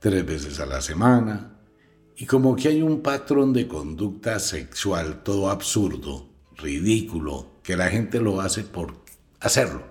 tres 0.00 0.26
veces 0.26 0.58
a 0.58 0.66
la 0.66 0.80
semana. 0.80 1.53
Y 2.16 2.26
como 2.26 2.54
que 2.54 2.68
hay 2.68 2.82
un 2.82 3.00
patrón 3.00 3.52
de 3.52 3.66
conducta 3.66 4.38
sexual 4.38 5.22
todo 5.22 5.50
absurdo, 5.50 6.28
ridículo, 6.56 7.54
que 7.62 7.76
la 7.76 7.88
gente 7.88 8.20
lo 8.20 8.40
hace 8.40 8.62
por 8.62 8.94
hacerlo. 9.40 9.82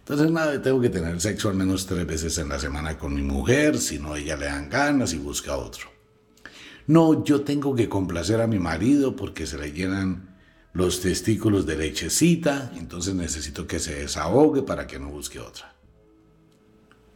Entonces, 0.00 0.30
nada, 0.30 0.60
tengo 0.62 0.80
que 0.80 0.90
tener 0.90 1.20
sexo 1.20 1.48
al 1.48 1.56
menos 1.56 1.86
tres 1.86 2.06
veces 2.06 2.38
en 2.38 2.48
la 2.48 2.60
semana 2.60 2.98
con 2.98 3.14
mi 3.14 3.22
mujer, 3.22 3.78
si 3.78 3.98
no 3.98 4.14
ella 4.14 4.36
le 4.36 4.46
dan 4.46 4.68
ganas 4.68 5.12
y 5.14 5.18
busca 5.18 5.56
otro. 5.56 5.88
No, 6.86 7.24
yo 7.24 7.40
tengo 7.40 7.74
que 7.74 7.88
complacer 7.88 8.40
a 8.40 8.46
mi 8.46 8.60
marido 8.60 9.16
porque 9.16 9.46
se 9.46 9.58
le 9.58 9.72
llenan 9.72 10.36
los 10.72 11.00
testículos 11.00 11.66
de 11.66 11.76
lechecita, 11.76 12.70
entonces 12.76 13.14
necesito 13.14 13.66
que 13.66 13.80
se 13.80 13.94
desahogue 13.94 14.62
para 14.62 14.86
que 14.86 14.98
no 14.98 15.08
busque 15.08 15.40
otra. 15.40 15.74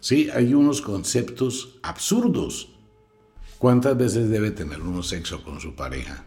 Sí, 0.01 0.31
hay 0.33 0.55
unos 0.55 0.81
conceptos 0.81 1.79
absurdos. 1.83 2.80
¿Cuántas 3.61 3.95
veces 3.95 4.31
debe 4.31 4.53
tener 4.53 4.81
uno 4.81 5.03
sexo 5.03 5.45
con 5.45 5.61
su 5.61 5.75
pareja? 5.75 6.25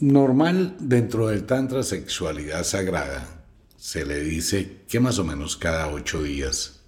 Normal 0.00 0.74
dentro 0.80 1.28
del 1.28 1.46
Tantra 1.46 1.84
Sexualidad 1.84 2.64
Sagrada 2.64 3.44
se 3.76 4.04
le 4.04 4.24
dice 4.24 4.82
que 4.88 4.98
más 4.98 5.20
o 5.20 5.24
menos 5.24 5.56
cada 5.56 5.86
ocho 5.86 6.24
días. 6.24 6.80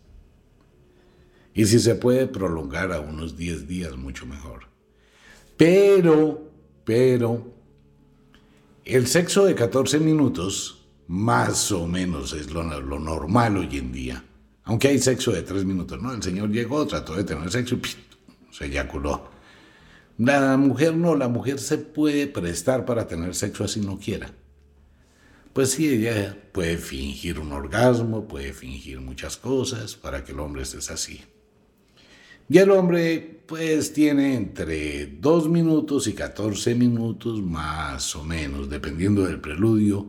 Y 1.55 1.67
si 1.67 1.79
se 1.79 1.95
puede 1.95 2.27
prolongar 2.27 2.91
a 2.91 2.99
unos 2.99 3.37
diez 3.37 3.69
días, 3.69 3.97
mucho 3.97 4.27
mejor. 4.27 4.65
Pero, 5.57 6.51
pero, 6.85 7.47
el 8.85 9.07
sexo 9.07 9.45
de 9.45 9.55
14 9.55 10.01
minutos 10.01 10.85
más 11.07 11.71
o 11.71 11.87
menos 11.87 12.33
es 12.33 12.51
lo, 12.51 12.65
normal 12.65 13.59
hoy 13.59 13.79
en 13.79 13.93
día. 13.93 14.25
Aunque 14.65 14.89
hay 14.89 14.99
sexo 14.99 15.31
de 15.31 15.43
3 15.43 15.65
minutos, 15.65 16.03
¿no? 16.03 16.13
El 16.13 16.25
señor 16.25 16.51
llegó, 16.51 16.85
trató 16.89 17.15
de 17.15 17.23
tener 17.23 17.49
sexo 17.49 17.77
y 17.77 18.12
se 18.53 18.67
eyaculó. 18.67 19.29
La 20.19 20.57
mujer 20.57 20.95
no, 20.95 21.17
la 21.17 21.27
mujer 21.27 21.59
se 21.59 21.79
puede 21.79 22.29
prestar 22.29 22.85
para 22.85 23.09
tener 23.09 23.35
sexo 23.35 23.65
así 23.65 23.81
no 23.81 23.99
quiera. 23.99 24.31
Pues 25.53 25.73
sí, 25.73 25.89
ella 25.89 26.37
puede 26.53 26.79
fingir 26.79 27.41
un 27.41 27.53
orgasmo, 27.53 28.29
puede 28.29 28.53
fingir 28.53 29.01
muchas 29.01 29.37
cosas 29.37 29.97
para 29.97 30.25
que 30.25 30.33
el 30.33 30.41
hombre 30.41 30.63
esté 30.63 30.79
así. 30.93 31.21
Y 32.49 32.59
el 32.59 32.71
hombre 32.71 33.43
pues 33.47 33.93
tiene 33.93 34.35
entre 34.35 35.07
2 35.07 35.49
minutos 35.49 36.07
y 36.07 36.13
14 36.13 36.75
minutos 36.75 37.43
más 37.43 38.15
o 38.15 38.25
menos, 38.25 38.69
dependiendo 38.69 39.25
del 39.25 39.41
preludio, 39.41 40.07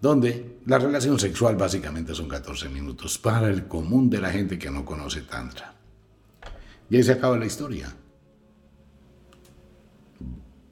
donde 0.00 0.58
la 0.66 0.78
relación 0.78 1.18
sexual 1.18 1.56
básicamente 1.56 2.14
son 2.14 2.28
14 2.28 2.68
minutos 2.68 3.18
para 3.18 3.48
el 3.48 3.66
común 3.66 4.10
de 4.10 4.20
la 4.20 4.30
gente 4.30 4.58
que 4.58 4.70
no 4.70 4.84
conoce 4.84 5.22
Tantra. 5.22 5.75
Y 6.90 6.96
ahí 6.96 7.02
se 7.02 7.12
acaba 7.12 7.36
la 7.36 7.46
historia. 7.46 7.92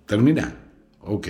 ¿Termina? 0.06 0.54
Ok. 1.00 1.28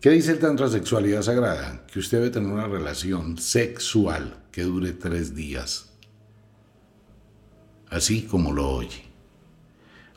¿Qué 0.00 0.10
dice 0.10 0.32
el 0.32 0.38
Tantra 0.38 0.68
Sexualidad 0.68 1.22
Sagrada? 1.22 1.86
Que 1.86 1.98
usted 1.98 2.18
debe 2.18 2.30
tener 2.30 2.52
una 2.52 2.68
relación 2.68 3.38
sexual 3.38 4.44
que 4.52 4.62
dure 4.62 4.92
tres 4.92 5.34
días 5.34 5.88
así 7.90 8.22
como 8.22 8.52
lo 8.52 8.68
oye. 8.68 9.04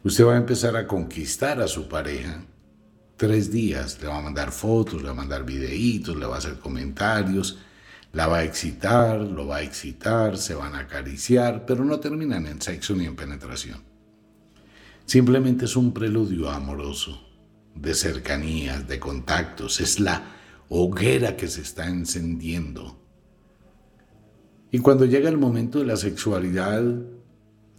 Usted 0.03 0.25
va 0.25 0.33
a 0.33 0.37
empezar 0.37 0.75
a 0.75 0.87
conquistar 0.87 1.61
a 1.61 1.67
su 1.67 1.87
pareja. 1.87 2.43
Tres 3.17 3.51
días, 3.51 4.01
le 4.01 4.07
va 4.07 4.17
a 4.17 4.21
mandar 4.21 4.51
fotos, 4.51 5.01
le 5.01 5.07
va 5.07 5.11
a 5.11 5.15
mandar 5.15 5.45
videitos, 5.45 6.15
le 6.17 6.25
va 6.25 6.35
a 6.35 6.37
hacer 6.39 6.57
comentarios, 6.57 7.59
la 8.13 8.27
va 8.27 8.39
a 8.39 8.43
excitar, 8.43 9.21
lo 9.21 9.47
va 9.47 9.57
a 9.57 9.61
excitar, 9.61 10.37
se 10.37 10.53
van 10.53 10.75
a 10.75 10.79
acariciar, 10.79 11.65
pero 11.65 11.85
no 11.85 11.99
terminan 11.99 12.45
en 12.45 12.61
sexo 12.61 12.93
ni 12.95 13.05
en 13.05 13.15
penetración. 13.15 13.81
Simplemente 15.05 15.65
es 15.65 15.75
un 15.75 15.93
preludio 15.93 16.49
amoroso. 16.49 17.27
de 17.73 17.93
cercanías, 17.93 18.85
de 18.85 18.99
contactos, 18.99 19.79
es 19.79 20.01
la 20.01 20.23
hoguera 20.67 21.37
que 21.37 21.47
se 21.47 21.61
está 21.61 21.87
encendiendo. 21.87 22.99
Y 24.71 24.79
cuando 24.79 25.05
llega 25.05 25.29
el 25.29 25.37
momento 25.37 25.79
de 25.79 25.85
la 25.85 25.95
sexualidad, 25.95 26.83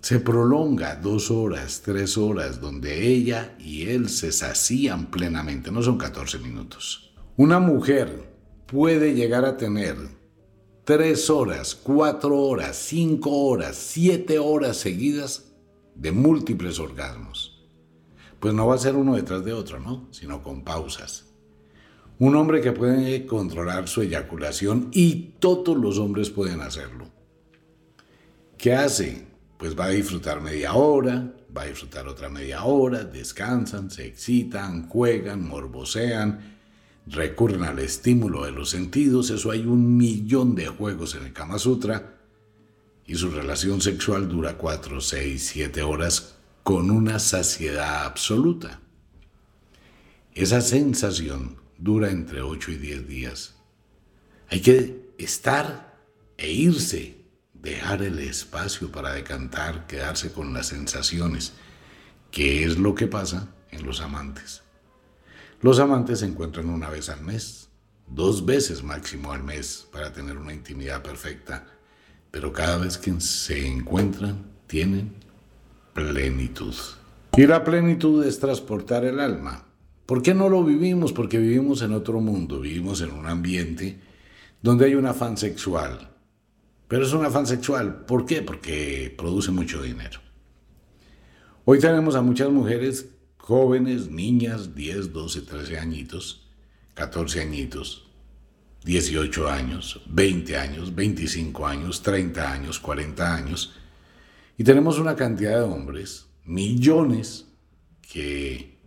se 0.00 0.18
prolonga 0.18 0.96
dos 0.96 1.30
horas, 1.30 1.82
tres 1.84 2.16
horas, 2.16 2.58
donde 2.58 3.06
ella 3.06 3.54
y 3.58 3.88
él 3.88 4.08
se 4.08 4.32
sacían 4.32 5.10
plenamente, 5.10 5.70
no 5.70 5.82
son 5.82 5.98
14 5.98 6.38
minutos. 6.38 7.14
Una 7.36 7.60
mujer 7.60 8.30
puede 8.66 9.14
llegar 9.14 9.44
a 9.44 9.58
tener 9.58 10.21
tres 10.84 11.30
horas, 11.30 11.74
cuatro 11.74 12.38
horas, 12.38 12.76
cinco 12.76 13.30
horas, 13.30 13.76
siete 13.76 14.38
horas 14.38 14.76
seguidas 14.76 15.52
de 15.94 16.12
múltiples 16.12 16.78
orgasmos. 16.78 17.64
Pues 18.40 18.54
no 18.54 18.66
va 18.66 18.74
a 18.74 18.78
ser 18.78 18.96
uno 18.96 19.14
detrás 19.14 19.44
de 19.44 19.52
otro, 19.52 19.78
¿no? 19.78 20.08
Sino 20.10 20.42
con 20.42 20.64
pausas. 20.64 21.26
Un 22.18 22.36
hombre 22.36 22.60
que 22.60 22.72
puede 22.72 23.26
controlar 23.26 23.88
su 23.88 24.02
eyaculación 24.02 24.88
y 24.92 25.34
todos 25.38 25.76
los 25.76 25.98
hombres 25.98 26.30
pueden 26.30 26.60
hacerlo. 26.60 27.10
¿Qué 28.58 28.74
hace? 28.74 29.32
pues 29.62 29.78
va 29.78 29.84
a 29.84 29.90
disfrutar 29.90 30.40
media 30.40 30.74
hora, 30.74 31.32
va 31.56 31.62
a 31.62 31.66
disfrutar 31.66 32.08
otra 32.08 32.28
media 32.28 32.64
hora, 32.64 33.04
descansan, 33.04 33.92
se 33.92 34.04
excitan, 34.04 34.88
juegan, 34.88 35.46
morbosean, 35.46 36.58
recurren 37.06 37.64
al 37.64 37.78
estímulo 37.78 38.44
de 38.44 38.52
los 38.52 38.70
sentidos, 38.70 39.30
eso 39.30 39.50
hay 39.50 39.66
un 39.66 39.96
millón 39.96 40.54
de 40.54 40.66
juegos 40.68 41.14
en 41.14 41.24
el 41.24 41.32
Kama 41.32 41.58
Sutra, 41.58 42.18
y 43.06 43.16
su 43.16 43.30
relación 43.30 43.80
sexual 43.80 44.28
dura 44.28 44.56
4, 44.56 45.00
6, 45.00 45.50
7 45.52 45.82
horas 45.82 46.36
con 46.62 46.90
una 46.90 47.18
saciedad 47.18 48.04
absoluta. 48.04 48.80
Esa 50.34 50.60
sensación 50.60 51.56
dura 51.78 52.10
entre 52.10 52.42
8 52.42 52.70
y 52.70 52.76
10 52.76 53.08
días. 53.08 53.54
Hay 54.48 54.60
que 54.60 55.12
estar 55.18 55.98
e 56.36 56.52
irse 56.52 57.22
dejar 57.62 58.02
el 58.02 58.18
espacio 58.18 58.90
para 58.90 59.12
decantar, 59.12 59.86
quedarse 59.86 60.32
con 60.32 60.52
las 60.52 60.66
sensaciones, 60.66 61.52
que 62.30 62.64
es 62.64 62.78
lo 62.78 62.94
que 62.94 63.06
pasa 63.06 63.48
en 63.70 63.86
los 63.86 64.00
amantes. 64.00 64.62
Los 65.62 65.78
amantes 65.78 66.18
se 66.18 66.26
encuentran 66.26 66.68
una 66.68 66.90
vez 66.90 67.08
al 67.08 67.22
mes, 67.22 67.68
dos 68.08 68.44
veces 68.44 68.82
máximo 68.82 69.32
al 69.32 69.44
mes 69.44 69.86
para 69.92 70.12
tener 70.12 70.36
una 70.36 70.52
intimidad 70.52 71.04
perfecta, 71.04 71.64
pero 72.32 72.52
cada 72.52 72.78
vez 72.78 72.98
que 72.98 73.20
se 73.20 73.64
encuentran 73.64 74.44
tienen 74.66 75.12
plenitud. 75.94 76.74
Y 77.36 77.46
la 77.46 77.62
plenitud 77.62 78.24
es 78.24 78.40
transportar 78.40 79.04
el 79.04 79.20
alma. 79.20 79.64
¿Por 80.04 80.20
qué 80.20 80.34
no 80.34 80.48
lo 80.48 80.64
vivimos? 80.64 81.12
Porque 81.12 81.38
vivimos 81.38 81.80
en 81.82 81.92
otro 81.92 82.20
mundo, 82.20 82.58
vivimos 82.58 83.00
en 83.00 83.12
un 83.12 83.28
ambiente 83.28 84.00
donde 84.62 84.86
hay 84.86 84.96
un 84.96 85.06
afán 85.06 85.36
sexual, 85.36 86.10
pero 86.88 87.06
es 87.06 87.12
un 87.12 87.24
afán 87.24 87.46
sexual. 87.46 88.04
¿Por 88.04 88.26
qué? 88.26 88.42
Porque 88.42 89.14
produce 89.16 89.52
mucho 89.52 89.80
dinero. 89.80 90.18
Hoy 91.64 91.78
tenemos 91.78 92.16
a 92.16 92.20
muchas 92.20 92.50
mujeres 92.50 93.11
jóvenes, 93.42 94.08
niñas, 94.08 94.74
10, 94.74 95.12
12, 95.12 95.42
13 95.42 95.78
añitos, 95.78 96.48
14 96.94 97.40
añitos, 97.40 98.08
18 98.84 99.48
años, 99.48 100.00
20 100.06 100.56
años, 100.56 100.94
25 100.94 101.66
años, 101.66 102.02
30 102.02 102.52
años, 102.52 102.78
40 102.78 103.34
años. 103.34 103.74
Y 104.56 104.64
tenemos 104.64 104.98
una 104.98 105.16
cantidad 105.16 105.56
de 105.56 105.62
hombres, 105.62 106.26
millones, 106.44 107.46
que 108.12 108.78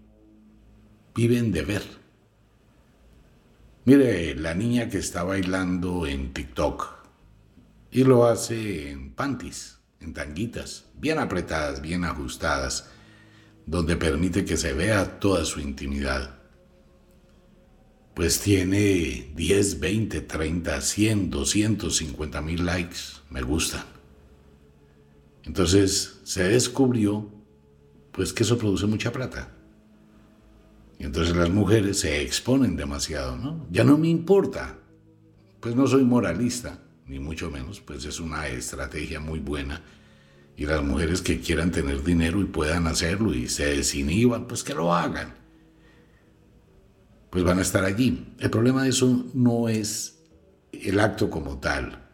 viven 1.14 1.52
de 1.52 1.62
ver. 1.64 1.84
Mire, 3.84 4.36
la 4.36 4.54
niña 4.54 4.90
que 4.90 5.00
está 5.00 5.24
bailando 5.24 6.08
en 6.08 6.34
TikTok, 6.34 6.96
y 7.92 8.04
lo 8.06 8.26
hace 8.26 8.92
en 8.92 9.12
panties, 9.12 9.80
en 10.00 10.14
tanguitas, 10.14 10.86
bien 10.96 11.20
apretadas, 11.20 11.82
bien 11.82 12.06
ajustadas, 12.06 12.90
donde 13.66 13.96
permite 13.96 14.46
que 14.46 14.58
se 14.58 14.74
vea 14.74 15.20
toda 15.20 15.46
su 15.46 15.60
intimidad. 15.60 16.40
Pues 18.14 18.40
tiene 18.40 19.32
10, 19.36 19.80
20, 19.80 20.22
30, 20.22 20.82
100, 20.82 21.30
250 21.30 22.42
mil 22.42 22.66
likes, 22.66 23.00
me 23.30 23.42
gustan. 23.42 23.84
Entonces 25.44 26.20
se 26.24 26.44
descubrió 26.44 27.30
pues 28.12 28.32
que 28.32 28.44
eso 28.44 28.58
produce 28.58 28.86
mucha 28.86 29.12
plata. 29.12 29.52
Y 30.98 31.04
entonces 31.04 31.36
las 31.36 31.50
mujeres 31.50 32.00
se 32.00 32.22
exponen 32.22 32.78
demasiado, 32.78 33.36
¿no? 33.36 33.68
Ya 33.70 33.84
no 33.84 33.98
me 33.98 34.08
importa, 34.08 34.78
pues 35.60 35.76
no 35.76 35.86
soy 35.88 36.06
moralista 36.06 36.80
ni 37.08 37.20
mucho 37.20 37.52
menos, 37.52 37.82
pues 37.82 38.06
es 38.06 38.20
una 38.20 38.48
estrategia 38.48 39.20
muy 39.20 39.40
buena. 39.40 39.84
Y 40.58 40.66
las 40.66 40.84
mujeres 40.84 41.22
que 41.22 41.40
quieran 41.40 41.72
tener 41.72 42.04
dinero 42.04 42.42
y 42.42 42.46
puedan 42.46 42.88
hacerlo 42.88 43.34
y 43.34 43.50
se 43.50 43.66
desinhiban, 43.66 44.48
pues 44.48 44.64
que 44.64 44.74
lo 44.74 44.94
hagan. 44.94 45.36
Pues 47.30 47.44
van 47.44 47.60
a 47.60 47.64
estar 47.64 47.84
allí. 47.84 48.34
El 48.40 48.50
problema 48.50 48.84
de 48.84 48.90
eso 48.90 49.26
no 49.34 49.68
es 49.68 50.24
el 50.72 51.00
acto 51.00 51.30
como 51.30 51.60
tal, 51.60 52.08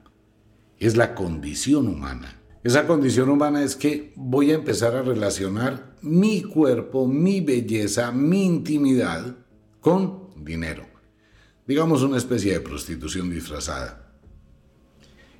es 0.79 0.97
la 0.97 1.13
condición 1.13 1.87
humana. 1.87 2.41
Esa 2.63 2.85
condición 2.85 3.29
humana 3.29 3.63
es 3.63 3.75
que 3.75 4.13
voy 4.15 4.51
a 4.51 4.55
empezar 4.55 4.95
a 4.95 5.01
relacionar 5.01 5.95
mi 6.01 6.43
cuerpo, 6.43 7.07
mi 7.07 7.41
belleza, 7.41 8.11
mi 8.11 8.45
intimidad 8.45 9.35
con 9.79 10.29
dinero. 10.43 10.85
Digamos 11.67 12.03
una 12.03 12.17
especie 12.17 12.53
de 12.53 12.59
prostitución 12.59 13.29
disfrazada. 13.29 14.11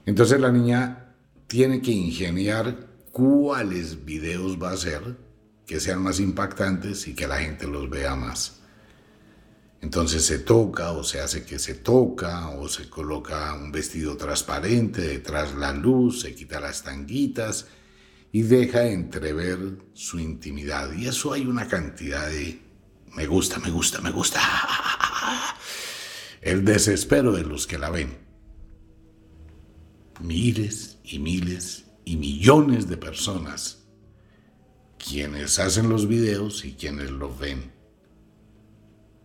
Entonces 0.05 0.39
la 0.39 0.51
niña 0.51 1.15
tiene 1.47 1.81
que 1.81 1.91
ingeniar 1.91 2.90
cuáles 3.11 4.05
videos 4.05 4.61
va 4.61 4.71
a 4.71 4.73
hacer 4.73 5.17
que 5.65 5.79
sean 5.79 6.01
más 6.01 6.19
impactantes 6.19 7.07
y 7.07 7.15
que 7.15 7.27
la 7.27 7.39
gente 7.39 7.67
los 7.67 7.89
vea 7.89 8.15
más. 8.15 8.61
Entonces 9.81 10.25
se 10.25 10.39
toca 10.39 10.91
o 10.91 11.03
se 11.03 11.21
hace 11.21 11.43
que 11.43 11.57
se 11.57 11.73
toca 11.73 12.49
o 12.49 12.69
se 12.69 12.89
coloca 12.89 13.53
un 13.55 13.71
vestido 13.71 14.15
transparente 14.15 15.01
detrás 15.01 15.55
la 15.55 15.73
luz, 15.73 16.21
se 16.21 16.35
quita 16.35 16.59
las 16.59 16.83
tanguitas 16.83 17.67
y 18.31 18.43
deja 18.43 18.85
entrever 18.85 19.57
su 19.93 20.19
intimidad. 20.19 20.93
Y 20.93 21.07
eso 21.07 21.33
hay 21.33 21.45
una 21.45 21.67
cantidad 21.67 22.27
de 22.27 22.59
me 23.15 23.25
gusta, 23.25 23.59
me 23.59 23.71
gusta, 23.71 24.01
me 24.01 24.11
gusta. 24.11 24.39
El 26.41 26.63
desespero 26.63 27.31
de 27.31 27.43
los 27.43 27.65
que 27.67 27.77
la 27.77 27.89
ven 27.89 28.17
miles 30.21 30.97
y 31.03 31.19
miles 31.19 31.85
y 32.05 32.17
millones 32.17 32.87
de 32.87 32.97
personas 32.97 33.81
quienes 34.97 35.59
hacen 35.59 35.89
los 35.89 36.07
videos 36.07 36.63
y 36.65 36.73
quienes 36.73 37.11
los 37.11 37.37
ven. 37.39 37.71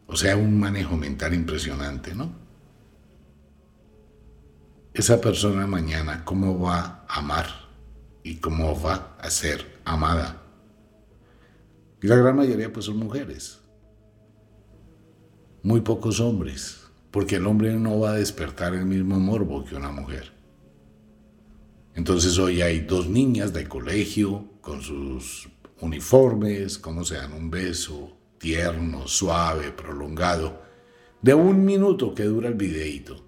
O 0.07 0.17
sea, 0.17 0.37
un 0.37 0.59
manejo 0.59 0.97
mental 0.97 1.35
impresionante, 1.35 2.15
¿no? 2.15 2.33
Esa 4.95 5.21
persona 5.21 5.67
mañana, 5.67 6.25
¿cómo 6.25 6.59
va 6.59 7.05
a 7.09 7.19
amar? 7.19 7.47
¿Y 8.23 8.37
cómo 8.37 8.81
va 8.81 9.17
a 9.21 9.31
ser 9.31 9.81
amada? 9.85 10.43
Y 12.01 12.07
la 12.07 12.17
gran 12.17 12.37
mayoría 12.37 12.73
pues 12.73 12.87
son 12.87 12.97
mujeres. 12.97 13.61
Muy 15.63 15.81
pocos 15.81 16.21
hombres, 16.21 16.87
porque 17.11 17.37
el 17.37 17.47
hombre 17.47 17.75
no 17.75 17.99
va 17.99 18.13
a 18.13 18.15
despertar 18.15 18.75
el 18.75 18.87
mismo 18.87 19.19
morbo 19.19 19.65
que 19.65 19.75
una 19.75 19.91
mujer. 19.91 20.36
Entonces 21.97 22.39
hoy 22.39 22.61
hay 22.61 22.81
dos 22.81 23.09
niñas 23.09 23.55
de 23.55 23.67
colegio 23.67 24.45
con 24.61 24.83
sus 24.83 25.49
uniformes, 25.81 26.79
como 26.79 27.05
se 27.05 27.17
dan 27.17 27.33
un 27.33 27.51
beso 27.51 28.13
tierno, 28.39 29.09
suave, 29.09 29.73
prolongado, 29.73 30.63
de 31.23 31.33
un 31.33 31.65
minuto 31.65 32.15
que 32.15 32.25
dura 32.25 32.49
el 32.49 32.55
videíto, 32.55 33.25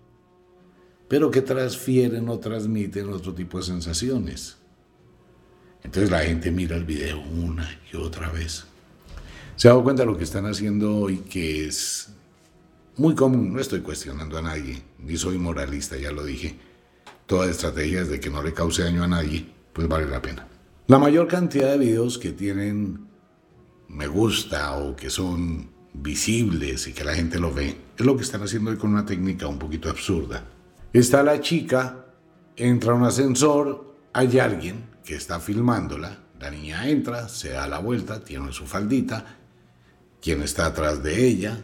pero 1.09 1.31
que 1.31 1.41
transfieren 1.41 2.29
o 2.29 2.39
transmiten 2.39 3.09
otro 3.09 3.35
tipo 3.35 3.57
de 3.57 3.65
sensaciones. 3.65 4.59
Entonces 5.83 6.11
la 6.11 6.21
gente 6.21 6.51
mira 6.51 6.77
el 6.77 6.85
video 6.85 7.19
una 7.21 7.81
y 7.91 7.97
otra 7.97 8.31
vez. 8.31 8.67
Se 9.57 9.69
ha 9.69 9.71
dado 9.71 9.83
cuenta 9.83 10.03
de 10.03 10.11
lo 10.13 10.19
que 10.19 10.25
están 10.25 10.45
haciendo 10.45 10.95
hoy, 10.95 11.19
que 11.21 11.67
es 11.67 12.11
muy 12.99 13.15
común, 13.15 13.55
no 13.55 13.61
estoy 13.61 13.81
cuestionando 13.81 14.37
a 14.37 14.43
nadie, 14.43 14.83
ni 14.99 15.17
soy 15.17 15.39
moralista, 15.39 15.97
ya 15.97 16.13
lo 16.13 16.23
dije 16.23 16.68
toda 17.29 17.51
estrategia 17.51 18.05
de 18.05 18.19
que 18.19 18.31
no 18.31 18.43
le 18.43 18.55
cause 18.55 18.83
daño 18.83 19.05
a 19.05 19.07
nadie, 19.07 19.47
pues 19.73 19.87
vale 19.87 20.07
la 20.07 20.21
pena. 20.21 20.49
La 20.87 20.99
mayor 20.99 21.29
cantidad 21.29 21.71
de 21.73 21.79
videos 21.79 22.19
que 22.19 22.33
tienen 22.33 23.07
me 23.88 24.07
gusta 24.07 24.77
o 24.79 24.97
que 24.97 25.11
son 25.11 25.71
visibles 25.93 26.88
y 26.88 26.95
que 26.95 27.05
la 27.05 27.14
gente 27.14 27.38
lo 27.38 27.53
ve, 27.53 27.77
es 27.97 28.07
lo 28.07 28.17
que 28.17 28.23
están 28.23 28.43
haciendo 28.43 28.71
hoy 28.71 28.79
con 28.79 28.93
una 28.93 29.05
técnica 29.05 29.47
un 29.47 29.59
poquito 29.59 29.91
absurda. 29.91 30.43
Está 30.93 31.23
la 31.23 31.41
chica, 31.41 32.07
entra 32.57 32.93
a 32.93 32.95
un 32.95 33.05
ascensor, 33.05 33.95
hay 34.14 34.38
alguien 34.38 34.87
que 35.05 35.14
está 35.14 35.38
filmándola, 35.38 36.19
la 36.41 36.51
niña 36.51 36.88
entra, 36.88 37.29
se 37.29 37.51
da 37.51 37.69
la 37.69 37.79
vuelta, 37.79 38.25
tiene 38.25 38.53
su 38.53 38.67
faldita 38.67 39.37
quien 40.23 40.43
está 40.43 40.67
atrás 40.67 41.03
de 41.03 41.27
ella 41.27 41.62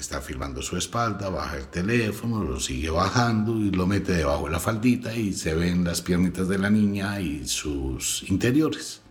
está 0.00 0.20
filmando 0.20 0.62
su 0.62 0.76
espalda, 0.76 1.28
baja 1.28 1.56
el 1.56 1.68
teléfono, 1.68 2.42
lo 2.42 2.58
sigue 2.58 2.90
bajando 2.90 3.58
y 3.58 3.70
lo 3.70 3.86
mete 3.86 4.12
debajo 4.12 4.46
de 4.46 4.52
la 4.52 4.60
faldita 4.60 5.14
y 5.14 5.32
se 5.32 5.54
ven 5.54 5.84
las 5.84 6.00
piernitas 6.00 6.48
de 6.48 6.58
la 6.58 6.70
niña 6.70 7.20
y 7.20 7.46
sus 7.46 8.24
interiores. 8.28 9.02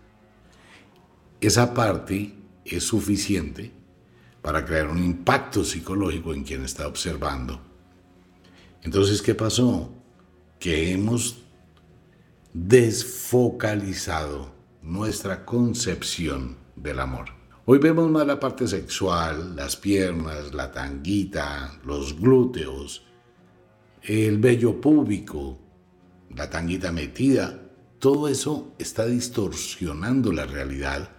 Esa 1.39 1.73
parte 1.73 2.34
es 2.65 2.84
suficiente 2.84 3.71
para 4.41 4.65
crear 4.65 4.88
un 4.88 5.04
impacto 5.04 5.63
psicológico 5.63 6.34
en 6.34 6.43
quien 6.43 6.65
está 6.65 6.88
observando. 6.88 7.62
Entonces, 8.82 9.21
¿qué 9.21 9.36
pasó? 9.36 9.93
Que 10.60 10.91
hemos 10.91 11.43
desfocalizado 12.54 14.54
nuestra 14.82 15.45
concepción 15.45 16.58
del 16.75 16.99
amor. 16.99 17.38
Hoy 17.71 17.77
vemos 17.77 18.10
más 18.10 18.25
la 18.25 18.39
parte 18.39 18.67
sexual, 18.67 19.55
las 19.55 19.75
piernas, 19.75 20.55
la 20.55 20.71
tanguita, 20.71 21.79
los 21.86 22.19
glúteos, 22.19 23.03
el 24.01 24.39
vello 24.39 24.82
púbico, 24.82 25.60
la 26.36 26.49
tanguita 26.49 26.91
metida. 26.91 27.62
Todo 27.99 28.27
eso 28.27 28.73
está 28.79 29.05
distorsionando 29.05 30.32
la 30.32 30.47
realidad 30.47 31.12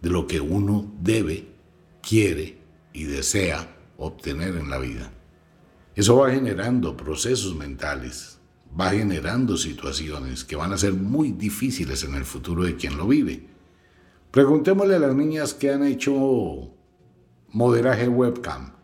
de 0.00 0.08
lo 0.08 0.26
que 0.26 0.40
uno 0.40 0.90
debe, 1.02 1.46
quiere 2.00 2.58
y 2.94 3.04
desea 3.04 3.76
obtener 3.98 4.56
en 4.56 4.70
la 4.70 4.78
vida. 4.78 5.12
Eso 5.94 6.16
va 6.16 6.30
generando 6.30 6.96
procesos 6.96 7.54
mentales, 7.54 8.38
va 8.80 8.92
generando 8.92 9.58
situaciones 9.58 10.42
que 10.42 10.56
van 10.56 10.72
a 10.72 10.78
ser 10.78 10.94
muy 10.94 11.32
difíciles 11.32 12.02
en 12.02 12.14
el 12.14 12.24
futuro 12.24 12.64
de 12.64 12.76
quien 12.76 12.96
lo 12.96 13.06
vive. 13.06 13.55
Preguntémosle 14.30 14.96
a 14.96 14.98
las 14.98 15.14
niñas 15.14 15.54
que 15.54 15.70
han 15.70 15.84
hecho 15.84 16.74
moderaje 17.48 18.08
webcam. 18.08 18.74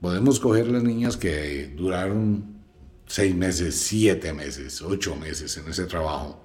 Podemos 0.00 0.40
coger 0.40 0.68
las 0.68 0.82
niñas 0.82 1.16
que 1.16 1.68
duraron 1.76 2.64
seis 3.06 3.34
meses, 3.34 3.78
siete 3.78 4.32
meses, 4.32 4.82
ocho 4.82 5.14
meses 5.14 5.56
en 5.56 5.68
ese 5.68 5.86
trabajo. 5.86 6.42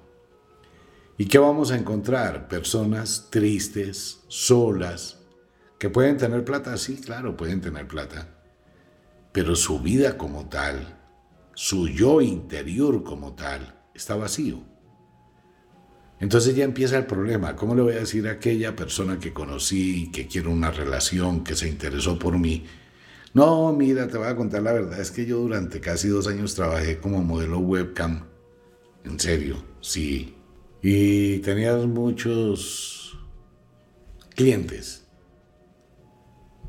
¿Y 1.16 1.26
qué 1.26 1.38
vamos 1.38 1.72
a 1.72 1.76
encontrar? 1.76 2.46
Personas 2.46 3.28
tristes, 3.30 4.20
solas, 4.28 5.18
que 5.78 5.90
pueden 5.90 6.16
tener 6.16 6.44
plata, 6.44 6.76
sí, 6.76 6.96
claro, 6.96 7.36
pueden 7.36 7.60
tener 7.60 7.88
plata, 7.88 8.28
pero 9.32 9.56
su 9.56 9.80
vida 9.80 10.18
como 10.18 10.48
tal, 10.48 10.98
su 11.54 11.88
yo 11.88 12.20
interior 12.20 13.02
como 13.02 13.34
tal, 13.34 13.80
está 13.94 14.14
vacío. 14.16 14.62
Entonces 16.20 16.56
ya 16.56 16.64
empieza 16.64 16.98
el 16.98 17.06
problema. 17.06 17.54
¿Cómo 17.54 17.74
le 17.74 17.82
voy 17.82 17.94
a 17.94 18.00
decir 18.00 18.26
a 18.26 18.32
aquella 18.32 18.74
persona 18.74 19.18
que 19.18 19.32
conocí, 19.32 20.10
que 20.12 20.26
quiere 20.26 20.48
una 20.48 20.70
relación, 20.70 21.44
que 21.44 21.54
se 21.54 21.68
interesó 21.68 22.18
por 22.18 22.38
mí? 22.38 22.64
No, 23.34 23.72
mira, 23.72 24.08
te 24.08 24.18
voy 24.18 24.26
a 24.26 24.34
contar 24.34 24.62
la 24.62 24.72
verdad. 24.72 25.00
Es 25.00 25.12
que 25.12 25.26
yo 25.26 25.38
durante 25.38 25.80
casi 25.80 26.08
dos 26.08 26.26
años 26.26 26.54
trabajé 26.54 26.98
como 26.98 27.22
modelo 27.22 27.58
webcam. 27.58 28.24
En 29.04 29.20
serio, 29.20 29.62
sí. 29.80 30.34
Y 30.82 31.38
tenías 31.38 31.86
muchos 31.86 33.16
clientes. 34.34 35.04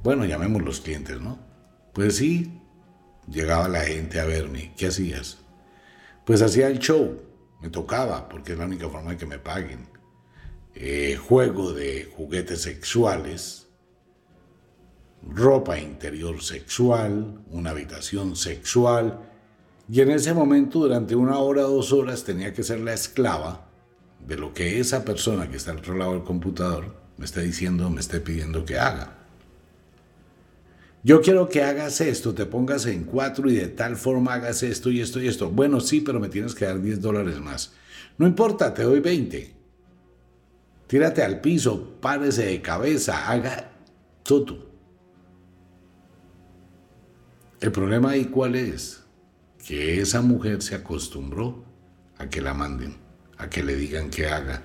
Bueno, 0.04 0.26
llamémoslos 0.26 0.80
clientes, 0.82 1.20
¿no? 1.20 1.40
Pues 1.94 2.18
sí, 2.18 2.62
llegaba 3.28 3.68
la 3.68 3.82
gente 3.82 4.20
a 4.20 4.26
verme. 4.26 4.74
¿Qué 4.78 4.88
hacías? 4.88 5.40
Pues 6.24 6.42
hacía 6.44 6.68
el 6.68 6.78
show 6.78 7.29
me 7.62 7.70
tocaba, 7.70 8.30
porque 8.30 8.54
es 8.54 8.58
la 8.58 8.66
única 8.66 8.90
forma 8.90 9.12
de 9.12 9.18
que 9.18 9.26
me 9.26 9.40
paguen. 9.40 9.88
Eh, 10.76 11.18
juego 11.18 11.74
de 11.74 12.12
juguetes 12.16 12.62
sexuales, 12.62 13.68
ropa 15.22 15.78
interior 15.78 16.42
sexual, 16.42 17.44
una 17.50 17.72
habitación 17.72 18.36
sexual, 18.36 19.20
y 19.90 20.02
en 20.02 20.12
ese 20.12 20.34
momento 20.34 20.80
durante 20.80 21.16
una 21.16 21.40
hora 21.40 21.64
dos 21.64 21.92
horas 21.92 22.24
tenía 22.24 22.54
que 22.54 22.64
ser 22.64 22.80
la 22.80 22.94
esclava 22.94 23.68
de 24.26 24.38
lo 24.38 24.54
que 24.54 24.80
esa 24.80 25.04
persona 25.04 25.50
que 25.50 25.58
está 25.58 25.72
al 25.72 25.80
otro 25.80 25.96
lado 25.96 26.14
del 26.14 26.24
computador 26.24 26.96
me 27.18 27.26
está 27.26 27.42
diciendo, 27.42 27.90
me 27.90 28.00
esté 28.00 28.20
pidiendo 28.20 28.64
que 28.64 28.78
haga. 28.78 29.19
Yo 31.02 31.22
quiero 31.22 31.48
que 31.48 31.64
hagas 31.64 32.02
esto, 32.02 32.34
te 32.34 32.46
pongas 32.46 32.86
en 32.86 33.06
cuatro 33.06 33.50
y 33.50 33.56
de 33.56 33.68
tal 33.68 33.96
forma 33.96 34.34
hagas 34.34 34.64
esto 34.64 34.92
y 34.92 35.00
esto 35.00 35.22
y 35.22 35.28
esto. 35.28 35.50
Bueno, 35.50 35.80
sí, 35.80 36.02
pero 36.02 36.20
me 36.20 36.28
tienes 36.28 36.54
que 36.54 36.66
dar 36.66 36.82
10 36.82 37.00
dólares 37.00 37.40
más. 37.40 37.74
No 38.18 38.28
importa, 38.28 38.74
te 38.74 38.84
doy 38.84 39.00
20. 39.00 39.56
Tírate 40.88 41.24
al 41.24 41.40
piso, 41.40 41.98
párese 42.02 42.48
de 42.48 42.62
cabeza, 42.62 43.30
haga 43.30 43.72
todo. 44.24 44.70
El 47.62 47.72
problema 47.72 48.12
ahí 48.12 48.26
cuál 48.26 48.56
es? 48.56 49.04
Que 49.66 50.02
esa 50.02 50.22
mujer 50.22 50.62
se 50.62 50.76
acostumbró 50.76 51.64
a 52.18 52.30
que 52.30 52.42
la 52.42 52.54
manden, 52.54 52.98
a 53.38 53.50
que 53.50 53.64
le 53.64 53.76
digan 53.76 54.10
que 54.10 54.28
haga, 54.28 54.64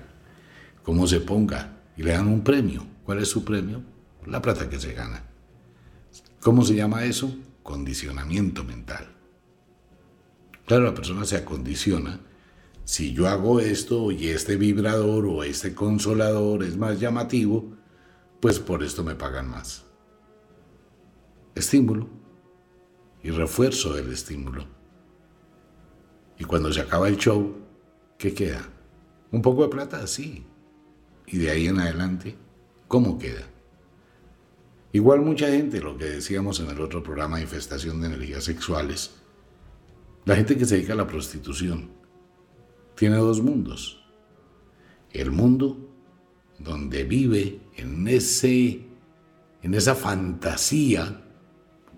cómo 0.83 1.07
se 1.07 1.21
ponga 1.21 1.77
y 1.95 2.03
le 2.03 2.11
dan 2.11 2.27
un 2.27 2.43
premio. 2.43 2.85
¿Cuál 3.05 3.19
es 3.19 3.29
su 3.29 3.45
premio? 3.45 3.83
La 4.25 4.41
plata 4.41 4.67
que 4.67 4.79
se 4.79 4.93
gana. 4.93 5.34
¿Cómo 6.45 6.63
se 6.63 6.75
llama 6.75 7.05
eso? 7.05 7.35
Condicionamiento 7.63 8.63
mental. 8.63 9.07
Claro, 10.67 10.83
la 10.83 10.93
persona 10.93 11.25
se 11.25 11.37
acondiciona. 11.37 12.19
Si 12.83 13.13
yo 13.13 13.27
hago 13.27 13.59
esto 13.59 14.11
y 14.11 14.27
este 14.27 14.55
vibrador 14.55 15.25
o 15.25 15.43
este 15.43 15.73
consolador 15.73 16.61
es 16.61 16.77
más 16.77 16.99
llamativo, 16.99 17.73
pues 18.39 18.59
por 18.59 18.83
esto 18.83 19.03
me 19.03 19.15
pagan 19.15 19.49
más. 19.49 19.85
Estímulo 21.55 22.07
y 23.23 23.31
refuerzo 23.31 23.95
del 23.95 24.13
estímulo. 24.13 24.67
Y 26.37 26.43
cuando 26.43 26.71
se 26.71 26.81
acaba 26.81 27.07
el 27.07 27.17
show, 27.17 27.55
¿qué 28.19 28.35
queda? 28.35 28.69
Un 29.31 29.41
poco 29.41 29.63
de 29.63 29.69
plata, 29.69 30.05
sí. 30.05 30.45
Y 31.25 31.39
de 31.39 31.49
ahí 31.49 31.65
en 31.65 31.79
adelante, 31.79 32.35
¿cómo 32.87 33.17
queda? 33.17 33.54
Igual 34.95 35.19
mucha 35.19 35.49
gente, 35.49 35.81
lo 35.81 35.97
que 35.97 36.05
decíamos 36.05 36.61
en 36.61 36.69
el 36.69 36.79
otro 36.79 37.03
programa, 37.03 37.41
infestación 37.41 37.99
de 37.99 38.07
energías 38.07 38.45
sexuales, 38.45 39.11
la 40.23 40.37
gente 40.37 40.57
que 40.57 40.63
se 40.63 40.75
dedica 40.75 40.93
a 40.93 40.95
la 40.95 41.05
prostitución, 41.05 41.89
tiene 42.95 43.17
dos 43.17 43.41
mundos. 43.41 44.01
El 45.11 45.31
mundo 45.31 45.77
donde 46.59 47.03
vive 47.03 47.59
en, 47.75 48.07
ese, 48.07 48.85
en 49.63 49.73
esa 49.73 49.95
fantasía 49.95 51.25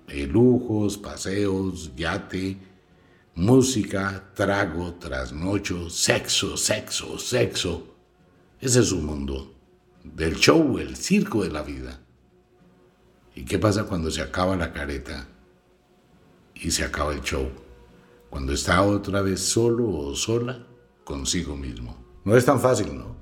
de 0.08 0.26
lujos, 0.26 0.98
paseos, 0.98 1.96
yate, 1.96 2.58
música, 3.36 4.32
trago, 4.34 4.96
trasnocho, 4.96 5.92
sexo, 5.92 6.58
sexo, 6.58 7.20
sexo. 7.20 7.96
Ese 8.60 8.80
es 8.80 8.88
su 8.88 8.98
mundo, 8.98 9.54
del 10.04 10.36
show, 10.38 10.80
el 10.80 10.96
circo 10.96 11.44
de 11.44 11.52
la 11.52 11.62
vida. 11.62 12.02
¿Y 13.38 13.46
qué 13.46 13.60
pasa 13.60 13.84
cuando 13.84 14.10
se 14.10 14.24
acaba 14.24 14.56
la 14.56 14.74
careta 14.74 15.28
y 16.56 16.72
se 16.72 16.84
acaba 16.84 17.14
el 17.14 17.22
show? 17.22 17.48
Cuando 18.32 18.52
está 18.52 18.82
otra 18.82 19.22
vez 19.22 19.42
solo 19.42 19.88
o 19.88 20.16
sola 20.16 20.66
consigo 21.04 21.56
mismo. 21.56 21.96
No 22.26 22.36
es 22.36 22.46
tan 22.46 22.60
fácil, 22.60 22.98
¿no? 22.98 23.16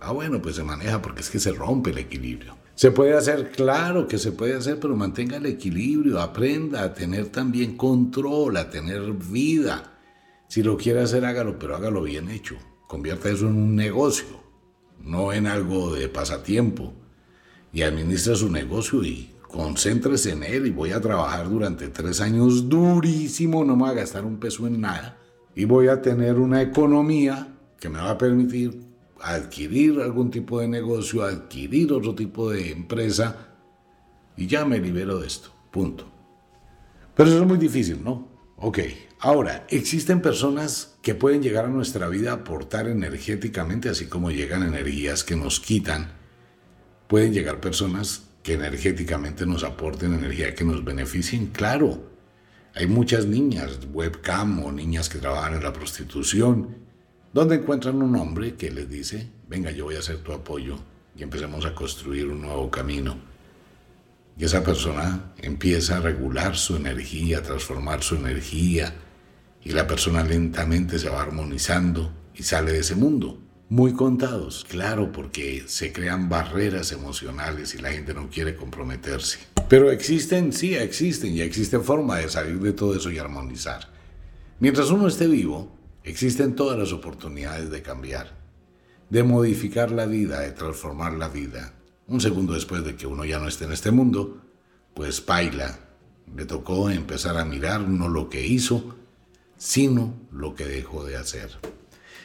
Ah, 0.00 0.10
bueno, 0.10 0.42
pues 0.42 0.56
se 0.56 0.64
maneja 0.64 1.00
porque 1.00 1.20
es 1.20 1.30
que 1.30 1.38
se 1.38 1.52
rompe 1.52 1.90
el 1.90 1.98
equilibrio. 1.98 2.56
Se 2.74 2.90
puede 2.90 3.16
hacer, 3.16 3.52
claro 3.52 4.08
que 4.08 4.18
se 4.18 4.32
puede 4.32 4.56
hacer, 4.56 4.80
pero 4.80 4.96
mantenga 4.96 5.36
el 5.36 5.46
equilibrio, 5.46 6.20
aprenda 6.20 6.82
a 6.82 6.92
tener 6.92 7.28
también 7.28 7.76
control, 7.76 8.56
a 8.56 8.70
tener 8.70 9.12
vida. 9.12 10.00
Si 10.48 10.64
lo 10.64 10.76
quiere 10.76 11.00
hacer, 11.00 11.24
hágalo, 11.24 11.60
pero 11.60 11.76
hágalo 11.76 12.02
bien 12.02 12.28
hecho. 12.28 12.56
Convierta 12.88 13.30
eso 13.30 13.46
en 13.46 13.54
un 13.54 13.76
negocio, 13.76 14.42
no 14.98 15.32
en 15.32 15.46
algo 15.46 15.94
de 15.94 16.08
pasatiempo 16.08 16.92
y 17.72 17.82
administra 17.82 18.34
su 18.36 18.50
negocio 18.50 19.02
y 19.02 19.30
concéntrese 19.42 20.32
en 20.32 20.42
él 20.42 20.66
y 20.66 20.70
voy 20.70 20.92
a 20.92 21.00
trabajar 21.00 21.48
durante 21.48 21.88
tres 21.88 22.20
años 22.20 22.68
durísimo, 22.68 23.64
no 23.64 23.76
me 23.76 23.84
va 23.84 23.90
a 23.90 23.94
gastar 23.94 24.24
un 24.24 24.38
peso 24.38 24.66
en 24.66 24.80
nada 24.80 25.18
y 25.54 25.64
voy 25.64 25.88
a 25.88 26.00
tener 26.00 26.38
una 26.38 26.62
economía 26.62 27.48
que 27.78 27.88
me 27.88 27.98
va 27.98 28.10
a 28.10 28.18
permitir 28.18 28.80
adquirir 29.20 30.00
algún 30.00 30.30
tipo 30.30 30.60
de 30.60 30.68
negocio, 30.68 31.22
adquirir 31.22 31.92
otro 31.92 32.14
tipo 32.14 32.50
de 32.50 32.72
empresa 32.72 33.54
y 34.36 34.46
ya 34.46 34.64
me 34.64 34.78
libero 34.78 35.20
de 35.20 35.26
esto, 35.26 35.50
punto. 35.70 36.10
Pero 37.14 37.28
eso 37.28 37.42
es 37.42 37.46
muy 37.46 37.58
difícil, 37.58 38.02
¿no? 38.02 38.28
Ok, 38.56 38.78
ahora, 39.20 39.66
existen 39.68 40.22
personas 40.22 40.94
que 41.02 41.14
pueden 41.14 41.42
llegar 41.42 41.66
a 41.66 41.68
nuestra 41.68 42.08
vida 42.08 42.30
a 42.30 42.36
aportar 42.36 42.88
energéticamente, 42.88 43.88
así 43.88 44.06
como 44.06 44.30
llegan 44.30 44.62
energías 44.62 45.24
que 45.24 45.36
nos 45.36 45.60
quitan 45.60 46.21
pueden 47.12 47.34
llegar 47.34 47.60
personas 47.60 48.22
que 48.42 48.54
energéticamente 48.54 49.44
nos 49.44 49.64
aporten 49.64 50.14
energía 50.14 50.54
que 50.54 50.64
nos 50.64 50.82
beneficien, 50.82 51.48
claro. 51.48 52.10
Hay 52.74 52.86
muchas 52.86 53.26
niñas 53.26 53.80
webcam 53.92 54.64
o 54.64 54.72
niñas 54.72 55.10
que 55.10 55.18
trabajan 55.18 55.56
en 55.56 55.62
la 55.62 55.74
prostitución, 55.74 56.74
donde 57.34 57.56
encuentran 57.56 58.00
un 58.00 58.16
hombre 58.16 58.54
que 58.54 58.70
les 58.70 58.88
dice, 58.88 59.28
venga, 59.46 59.70
yo 59.70 59.84
voy 59.84 59.96
a 59.96 60.00
ser 60.00 60.20
tu 60.20 60.32
apoyo 60.32 60.78
y 61.14 61.22
empecemos 61.22 61.66
a 61.66 61.74
construir 61.74 62.28
un 62.28 62.40
nuevo 62.40 62.70
camino. 62.70 63.18
Y 64.38 64.46
esa 64.46 64.64
persona 64.64 65.34
empieza 65.36 65.98
a 65.98 66.00
regular 66.00 66.56
su 66.56 66.76
energía, 66.76 67.40
a 67.40 67.42
transformar 67.42 68.02
su 68.02 68.14
energía, 68.14 68.94
y 69.62 69.72
la 69.72 69.86
persona 69.86 70.24
lentamente 70.24 70.98
se 70.98 71.10
va 71.10 71.20
armonizando 71.20 72.10
y 72.34 72.42
sale 72.42 72.72
de 72.72 72.78
ese 72.78 72.94
mundo. 72.94 73.38
Muy 73.68 73.94
contados, 73.94 74.66
claro, 74.68 75.12
porque 75.12 75.64
se 75.66 75.92
crean 75.92 76.28
barreras 76.28 76.92
emocionales 76.92 77.74
y 77.74 77.78
la 77.78 77.90
gente 77.90 78.12
no 78.12 78.28
quiere 78.28 78.54
comprometerse. 78.54 79.38
Pero 79.68 79.90
existen, 79.90 80.52
sí, 80.52 80.74
existen, 80.74 81.34
y 81.34 81.40
existe 81.40 81.78
forma 81.78 82.18
de 82.18 82.28
salir 82.28 82.58
de 82.60 82.74
todo 82.74 82.94
eso 82.94 83.10
y 83.10 83.18
armonizar. 83.18 83.88
Mientras 84.60 84.90
uno 84.90 85.08
esté 85.08 85.26
vivo, 85.26 85.74
existen 86.04 86.54
todas 86.54 86.78
las 86.78 86.92
oportunidades 86.92 87.70
de 87.70 87.82
cambiar, 87.82 88.36
de 89.08 89.22
modificar 89.22 89.90
la 89.90 90.06
vida, 90.06 90.40
de 90.40 90.52
transformar 90.52 91.14
la 91.14 91.28
vida. 91.28 91.72
Un 92.06 92.20
segundo 92.20 92.52
después 92.52 92.84
de 92.84 92.94
que 92.94 93.06
uno 93.06 93.24
ya 93.24 93.38
no 93.38 93.48
esté 93.48 93.64
en 93.64 93.72
este 93.72 93.90
mundo, 93.90 94.42
pues 94.94 95.24
baila. 95.24 95.78
Le 96.36 96.44
tocó 96.44 96.90
empezar 96.90 97.36
a 97.38 97.44
mirar 97.44 97.80
no 97.80 98.08
lo 98.08 98.28
que 98.28 98.46
hizo, 98.46 98.96
sino 99.56 100.14
lo 100.30 100.54
que 100.54 100.66
dejó 100.66 101.04
de 101.04 101.16
hacer. 101.16 101.50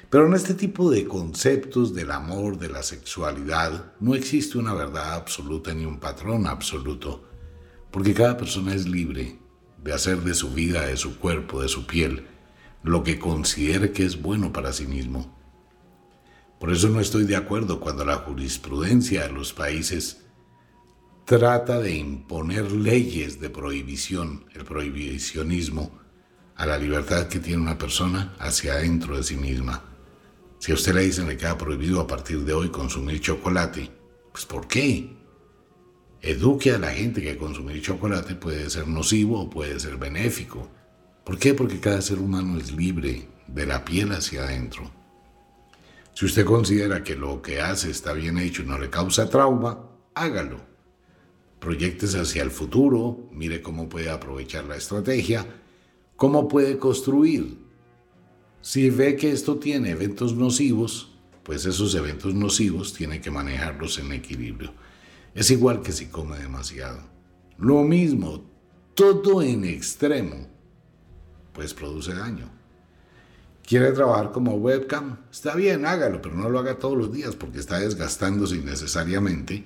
Pero 0.10 0.28
en 0.28 0.34
este 0.34 0.54
tipo 0.54 0.90
de 0.90 1.06
conceptos 1.06 1.94
del 1.94 2.12
amor, 2.12 2.58
de 2.58 2.70
la 2.70 2.82
sexualidad, 2.82 3.94
no 4.00 4.16
existe 4.16 4.58
una 4.58 4.74
verdad 4.74 5.16
absoluta 5.16 5.74
ni 5.74 5.86
un 5.86 6.00
patrón 6.00 6.48
absoluto, 6.48 7.26
porque 7.92 8.14
cada 8.14 8.38
persona 8.38 8.74
es 8.74 8.88
libre 8.88 9.38
de 9.84 9.94
hacer 9.94 10.22
de 10.22 10.34
su 10.34 10.52
vida, 10.52 10.86
de 10.86 10.96
su 10.96 11.20
cuerpo, 11.20 11.62
de 11.62 11.68
su 11.68 11.86
piel, 11.86 12.26
lo 12.84 13.04
que 13.04 13.20
considere 13.20 13.92
que 13.92 14.06
es 14.06 14.22
bueno 14.22 14.54
para 14.54 14.72
sí 14.72 14.86
mismo. 14.88 15.36
Por 16.58 16.72
eso 16.72 16.88
no 16.90 17.02
estoy 17.02 17.26
de 17.26 17.36
acuerdo 17.36 17.82
cuando 17.82 18.06
la 18.06 18.16
jurisprudencia 18.16 19.28
de 19.28 19.34
los 19.34 19.52
países 19.52 20.24
trata 21.26 21.80
de 21.80 21.96
imponer 21.96 22.72
leyes 22.72 23.42
de 23.42 23.50
prohibición, 23.50 24.46
el 24.56 24.64
prohibicionismo, 24.64 25.92
a 26.56 26.66
la 26.66 26.78
libertad 26.78 27.28
que 27.28 27.40
tiene 27.40 27.62
una 27.62 27.78
persona 27.78 28.34
hacia 28.40 28.74
adentro 28.74 29.18
de 29.18 29.24
sí 29.24 29.36
misma. 29.36 29.97
Si 30.60 30.72
a 30.72 30.76
usted 30.76 30.96
le 30.96 31.02
dicen 31.02 31.28
que 31.28 31.38
queda 31.38 31.58
prohibido 31.58 32.02
a 32.02 32.08
partir 32.08 32.40
de 32.40 32.54
hoy 32.54 32.70
consumir 32.70 33.22
chocolate, 33.22 33.92
pues 34.32 34.46
¿por 34.46 34.68
qué? 34.68 35.16
Eduque 36.22 36.72
a 36.72 36.80
la 36.80 36.90
gente 36.90 37.22
que 37.22 37.38
consumir 37.38 37.82
chocolate 37.82 38.36
puede 38.36 38.70
ser 38.70 38.88
nocivo 38.88 39.42
o 39.42 39.50
puede 39.50 39.80
ser 39.80 39.98
benéfico. 39.98 40.68
¿Por 41.24 41.38
qué? 41.38 41.54
Porque 41.54 41.80
cada 41.80 42.02
ser 42.02 42.18
humano 42.20 42.58
es 42.58 42.72
libre 42.72 43.28
de 43.48 43.66
la 43.66 43.86
piel 43.86 44.12
hacia 44.12 44.44
adentro. 44.44 44.92
Si 46.14 46.26
usted 46.26 46.46
considera 46.46 47.04
que 47.04 47.16
lo 47.16 47.44
que 47.44 47.62
hace 47.62 47.92
está 47.92 48.14
bien 48.14 48.40
hecho 48.40 48.64
y 48.64 48.66
no 48.66 48.80
le 48.80 48.90
causa 48.90 49.30
trauma, 49.30 49.88
hágalo. 50.16 50.60
Proyectes 51.60 52.16
hacia 52.16 52.42
el 52.42 52.50
futuro, 52.50 53.30
mire 53.32 53.62
cómo 53.62 53.88
puede 53.88 54.10
aprovechar 54.10 54.66
la 54.66 54.76
estrategia, 54.76 55.46
cómo 56.16 56.48
puede 56.48 56.80
construir 56.80 57.67
si 58.62 58.90
ve 58.90 59.16
que 59.16 59.32
esto 59.32 59.58
tiene 59.58 59.92
eventos 59.92 60.36
nocivos, 60.36 61.12
pues 61.44 61.66
esos 61.66 61.96
eventos 61.96 62.34
nocivos 62.34 62.94
tiene 62.94 63.22
que 63.22 63.32
manejarlos 63.32 64.00
en 64.00 64.12
equilibrio. 64.12 64.74
Es 65.34 65.52
igual 65.52 65.82
que 65.82 65.92
si 65.92 66.08
come 66.08 66.38
demasiado. 66.38 67.00
Lo 67.58 67.84
mismo, 67.84 68.44
todo 68.94 69.42
en 69.42 69.64
extremo, 69.64 70.48
pues 71.54 71.74
produce 71.74 72.14
daño. 72.14 72.50
¿Quiere 73.66 73.92
trabajar 73.92 74.32
como 74.32 74.56
webcam? 74.56 75.18
Está 75.32 75.56
bien, 75.56 75.86
hágalo, 75.86 76.22
pero 76.22 76.36
no 76.36 76.50
lo 76.50 76.60
haga 76.60 76.80
todos 76.80 76.98
los 76.98 77.12
días 77.12 77.36
porque 77.36 77.60
está 77.60 77.80
desgastándose 77.80 78.56
innecesariamente 78.56 79.66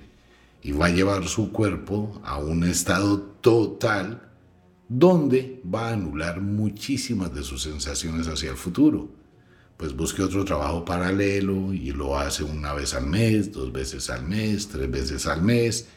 y 0.62 0.72
va 0.72 0.88
a 0.88 0.90
llevar 0.90 1.28
su 1.28 1.52
cuerpo 1.52 2.20
a 2.24 2.38
un 2.38 2.64
estado 2.64 3.20
total 3.20 4.31
donde 4.94 5.62
va 5.74 5.88
a 5.88 5.94
anular 5.94 6.42
muchísimas 6.42 7.34
de 7.34 7.44
sus 7.44 7.62
sensaciones 7.62 8.28
hacia 8.28 8.52
el 8.52 8.58
futuro. 8.58 9.10
Pues 9.78 9.96
busque 9.96 10.22
otro 10.22 10.44
trabajo 10.44 10.84
paralelo 10.84 11.74
y 11.74 11.92
lo 11.92 12.20
hace 12.20 12.44
una 12.44 12.74
vez 12.74 12.94
al 12.94 13.08
mes, 13.08 13.54
dos 13.54 13.72
veces 13.72 14.10
al 14.10 14.28
mes, 14.28 14.68
tres 14.68 14.92
veces 14.92 15.26
al 15.28 15.44
mes, 15.44 15.88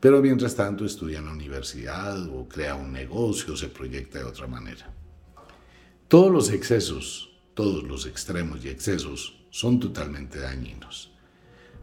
pero 0.00 0.20
mientras 0.20 0.56
tanto 0.56 0.84
estudia 0.84 1.18
en 1.18 1.26
la 1.26 1.32
universidad 1.32 2.20
o 2.26 2.48
crea 2.48 2.74
un 2.74 2.92
negocio, 2.92 3.56
se 3.56 3.68
proyecta 3.68 4.18
de 4.18 4.24
otra 4.24 4.48
manera. 4.48 4.92
Todos 6.08 6.32
los 6.32 6.50
excesos, 6.50 7.30
todos 7.54 7.84
los 7.84 8.04
extremos 8.04 8.64
y 8.64 8.68
excesos 8.68 9.44
son 9.50 9.78
totalmente 9.78 10.40
dañinos. 10.40 11.12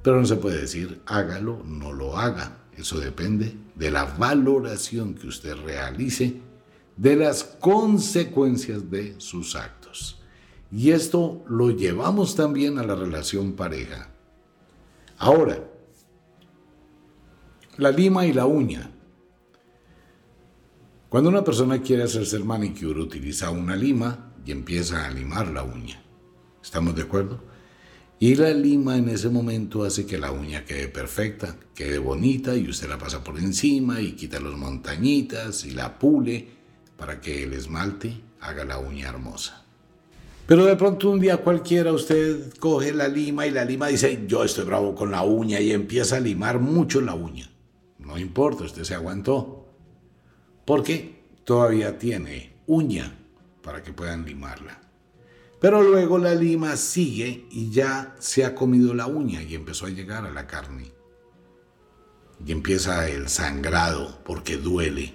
Pero 0.03 0.19
no 0.19 0.25
se 0.25 0.35
puede 0.35 0.59
decir 0.59 1.01
hágalo, 1.05 1.63
no 1.65 1.93
lo 1.93 2.17
haga. 2.17 2.57
Eso 2.75 2.99
depende 2.99 3.55
de 3.75 3.89
la 3.89 4.03
valoración 4.03 5.15
que 5.15 5.27
usted 5.27 5.55
realice 5.55 6.45
de 6.97 7.15
las 7.15 7.43
consecuencias 7.43 8.89
de 8.89 9.15
sus 9.19 9.55
actos. 9.55 10.19
Y 10.71 10.91
esto 10.91 11.45
lo 11.47 11.71
llevamos 11.71 12.35
también 12.35 12.77
a 12.77 12.83
la 12.83 12.95
relación 12.95 13.53
pareja. 13.53 14.09
Ahora, 15.17 15.63
la 17.77 17.91
lima 17.91 18.25
y 18.25 18.33
la 18.33 18.45
uña. 18.45 18.91
Cuando 21.09 21.29
una 21.29 21.43
persona 21.43 21.81
quiere 21.81 22.03
hacerse 22.03 22.35
el 22.35 22.43
manicure, 22.43 22.99
utiliza 22.99 23.49
una 23.49 23.75
lima 23.75 24.33
y 24.45 24.51
empieza 24.51 25.05
a 25.05 25.11
limar 25.11 25.47
la 25.47 25.63
uña. 25.63 26.03
¿Estamos 26.61 26.95
de 26.95 27.03
acuerdo? 27.03 27.41
Y 28.19 28.35
la 28.35 28.49
lima 28.49 28.97
en 28.97 29.09
ese 29.09 29.29
momento 29.29 29.83
hace 29.83 30.05
que 30.05 30.17
la 30.17 30.31
uña 30.31 30.65
quede 30.65 30.87
perfecta, 30.87 31.55
quede 31.75 31.99
bonita 31.99 32.55
y 32.55 32.67
usted 32.67 32.89
la 32.89 32.97
pasa 32.97 33.23
por 33.23 33.37
encima 33.37 34.01
y 34.01 34.13
quita 34.13 34.39
las 34.39 34.53
montañitas 34.53 35.65
y 35.65 35.71
la 35.71 35.99
pule 35.99 36.56
para 36.97 37.21
que 37.21 37.43
el 37.43 37.53
esmalte 37.53 38.21
haga 38.41 38.65
la 38.65 38.79
uña 38.79 39.09
hermosa. 39.09 39.63
Pero 40.47 40.65
de 40.65 40.77
pronto 40.77 41.09
un 41.09 41.19
día 41.19 41.37
cualquiera 41.37 41.91
usted 41.91 42.53
coge 42.57 42.93
la 42.93 43.09
lima 43.09 43.45
y 43.45 43.51
la 43.51 43.65
lima 43.65 43.87
dice, 43.87 44.23
yo 44.27 44.43
estoy 44.43 44.63
bravo 44.63 44.95
con 44.95 45.11
la 45.11 45.23
uña 45.23 45.59
y 45.59 45.73
empieza 45.73 46.17
a 46.17 46.21
limar 46.21 46.59
mucho 46.59 47.01
la 47.01 47.13
uña. 47.13 47.49
No 47.99 48.17
importa, 48.17 48.63
usted 48.63 48.83
se 48.83 48.95
aguantó. 48.95 49.65
Porque 50.63 51.21
todavía 51.43 51.97
tiene 51.97 52.53
uña 52.65 53.13
para 53.61 53.83
que 53.83 53.91
puedan 53.91 54.25
limarla. 54.25 54.79
Pero 55.59 55.81
luego 55.81 56.17
la 56.17 56.33
lima 56.33 56.77
sigue 56.77 57.47
y 57.51 57.71
ya 57.71 58.15
se 58.19 58.45
ha 58.45 58.55
comido 58.55 58.93
la 58.93 59.07
uña 59.07 59.41
y 59.41 59.55
empezó 59.55 59.87
a 59.87 59.89
llegar 59.89 60.25
a 60.25 60.31
la 60.31 60.47
carne. 60.47 60.91
Y 62.45 62.51
empieza 62.53 63.09
el 63.09 63.27
sangrado 63.27 64.19
porque 64.23 64.55
duele. 64.55 65.13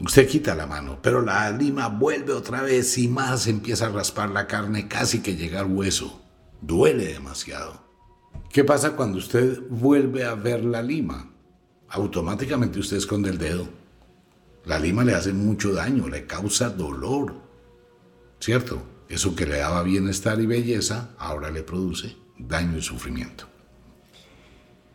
Usted 0.00 0.28
quita 0.28 0.54
la 0.54 0.66
mano, 0.66 0.98
pero 1.00 1.22
la 1.22 1.50
lima 1.50 1.88
vuelve 1.88 2.32
otra 2.32 2.62
vez 2.62 2.98
y 2.98 3.08
más 3.08 3.46
empieza 3.46 3.86
a 3.86 3.90
raspar 3.90 4.30
la 4.30 4.46
carne 4.46 4.88
casi 4.88 5.20
que 5.20 5.36
llega 5.36 5.64
hueso. 5.64 6.20
Duele 6.60 7.06
demasiado. 7.06 7.84
¿Qué 8.50 8.64
pasa 8.64 8.96
cuando 8.96 9.18
usted 9.18 9.60
vuelve 9.68 10.24
a 10.24 10.34
ver 10.34 10.64
la 10.64 10.82
lima? 10.82 11.30
Automáticamente 11.88 12.80
usted 12.80 12.96
esconde 12.96 13.30
el 13.30 13.38
dedo. 13.38 13.68
La 14.64 14.78
lima 14.78 15.04
le 15.04 15.14
hace 15.14 15.32
mucho 15.32 15.72
daño, 15.72 16.08
le 16.08 16.26
causa 16.26 16.70
dolor. 16.70 17.34
¿Cierto? 18.40 18.82
Eso 19.08 19.36
que 19.36 19.46
le 19.46 19.58
daba 19.58 19.82
bienestar 19.82 20.40
y 20.40 20.46
belleza, 20.46 21.10
ahora 21.18 21.50
le 21.50 21.62
produce 21.62 22.16
daño 22.38 22.78
y 22.78 22.82
sufrimiento. 22.82 23.46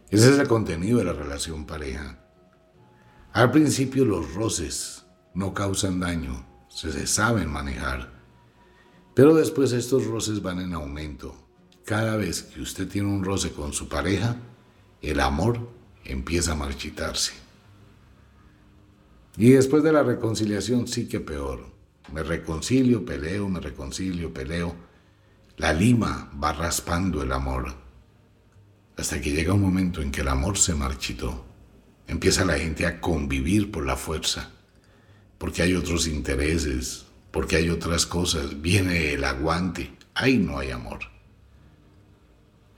Ese 0.10 0.32
es 0.34 0.40
el 0.40 0.48
contenido 0.48 0.98
de 0.98 1.06
la 1.06 1.14
relación 1.14 1.66
pareja. 1.66 2.18
Al 3.40 3.52
principio 3.52 4.04
los 4.04 4.34
roces 4.34 5.06
no 5.34 5.54
causan 5.54 6.02
daño, 6.02 6.46
se, 6.68 7.08
saben 7.08 7.50
manejar, 7.50 8.12
pero 9.16 9.34
después 9.34 9.72
estos 9.72 10.08
roces 10.08 10.42
van 10.42 10.60
en 10.60 10.74
aumento. 10.74 11.34
Cada 11.86 12.18
vez 12.18 12.44
que 12.44 12.60
usted 12.60 12.90
tiene 12.90 13.08
un 13.08 13.24
roce 13.24 13.54
con 13.54 13.72
su 13.72 13.88
pareja, 13.88 14.36
el 15.02 15.22
amor 15.22 15.70
empieza 16.04 16.52
a 16.52 16.56
marchitarse. 16.56 17.32
Y 19.38 19.52
después 19.52 19.84
de 19.84 19.94
la 19.94 20.04
reconciliación 20.04 20.86
sí 20.86 21.08
que 21.08 21.22
peor. 21.22 21.66
Me 22.12 22.24
reconcilio, 22.24 23.06
peleo, 23.06 23.48
me 23.48 23.62
reconcilio, 23.62 24.34
peleo. 24.34 24.76
La 25.56 25.72
lima 25.72 26.30
va 26.44 26.52
raspando 26.52 27.24
el 27.24 27.32
amor. 27.32 27.74
Hasta 28.98 29.22
que 29.22 29.32
llega 29.32 29.54
un 29.54 29.62
momento 29.62 30.02
en 30.02 30.12
que 30.12 30.20
el 30.20 30.28
amor 30.28 30.58
se 30.58 30.76
marchitó. 30.76 31.49
Empieza 32.10 32.44
la 32.44 32.58
gente 32.58 32.88
a 32.88 33.00
convivir 33.00 33.70
por 33.70 33.86
la 33.86 33.96
fuerza, 33.96 34.50
porque 35.38 35.62
hay 35.62 35.76
otros 35.76 36.08
intereses, 36.08 37.06
porque 37.30 37.56
hay 37.56 37.70
otras 37.70 38.08
cosas, 38.08 38.64
viene 38.64 39.14
el 39.14 39.24
aguante, 39.24 39.94
ahí 40.16 40.40
no 40.40 40.58
hay 40.58 40.72
amor. 40.72 41.02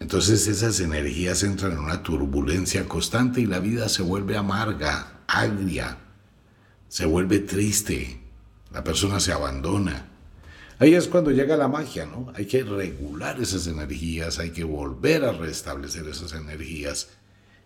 Entonces 0.02 0.48
esas 0.48 0.82
energías 0.82 1.44
entran 1.44 1.72
en 1.72 1.80
una 1.80 2.04
turbulencia 2.04 2.90
constante 2.90 3.40
y 3.40 3.46
la 3.46 3.60
vida 3.60 3.88
se 3.88 4.02
vuelve 4.02 4.36
amarga, 4.36 5.22
agria, 5.28 5.98
se 6.90 7.06
vuelve 7.06 7.40
triste, 7.40 8.22
la 8.74 8.84
persona 8.84 9.22
se 9.22 9.32
abandona. 9.32 10.10
Ahí 10.78 10.94
es 10.94 11.08
cuando 11.08 11.32
llega 11.32 11.56
la 11.56 11.70
magia, 11.70 12.06
¿no? 12.06 12.34
Hay 12.36 12.48
que 12.48 12.64
regular 12.64 13.40
esas 13.40 13.66
energías, 13.68 14.40
hay 14.40 14.50
que 14.50 14.66
volver 14.66 15.24
a 15.24 15.32
restablecer 15.32 16.06
esas 16.10 16.34
energías 16.34 17.08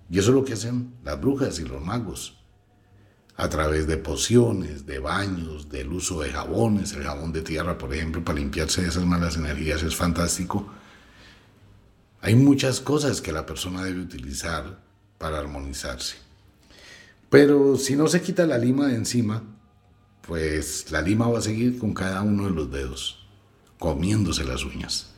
Y 0.10 0.20
eso 0.20 0.30
es 0.30 0.36
lo 0.36 0.46
que 0.46 0.54
hacen 0.54 0.94
las 1.04 1.20
brujas 1.20 1.60
y 1.60 1.64
los 1.64 1.82
magos. 1.82 2.38
A 3.38 3.50
través 3.50 3.86
de 3.88 3.98
pociones, 3.98 4.86
de 4.86 5.00
baños, 5.00 5.70
del 5.70 5.92
uso 5.92 6.22
de 6.22 6.32
jabones, 6.32 6.94
el 6.94 7.04
jabón 7.04 7.34
de 7.34 7.42
tierra, 7.42 7.78
por 7.78 7.94
ejemplo, 7.94 8.24
para 8.24 8.40
limpiarse 8.40 8.82
de 8.82 8.88
esas 8.88 9.06
malas 9.06 9.36
energías 9.36 9.84
es 9.84 9.96
fantástico. 9.96 10.68
Hay 12.22 12.36
muchas 12.36 12.80
cosas 12.80 13.20
que 13.22 13.34
la 13.34 13.46
persona 13.46 13.84
debe 13.84 14.02
utilizar 14.02 14.80
para 15.18 15.40
armonizarse. 15.40 16.16
Pero 17.30 17.76
si 17.78 17.96
no 17.96 18.08
se 18.08 18.22
quita 18.22 18.46
la 18.46 18.58
lima 18.58 18.88
de 18.88 18.96
encima, 18.96 19.44
pues 20.22 20.90
la 20.92 21.02
lima 21.02 21.28
va 21.28 21.40
a 21.40 21.42
seguir 21.42 21.78
con 21.78 21.94
cada 21.94 22.22
uno 22.22 22.46
de 22.46 22.52
los 22.52 22.72
dedos, 22.72 23.28
comiéndose 23.78 24.46
las 24.46 24.64
uñas. 24.64 25.12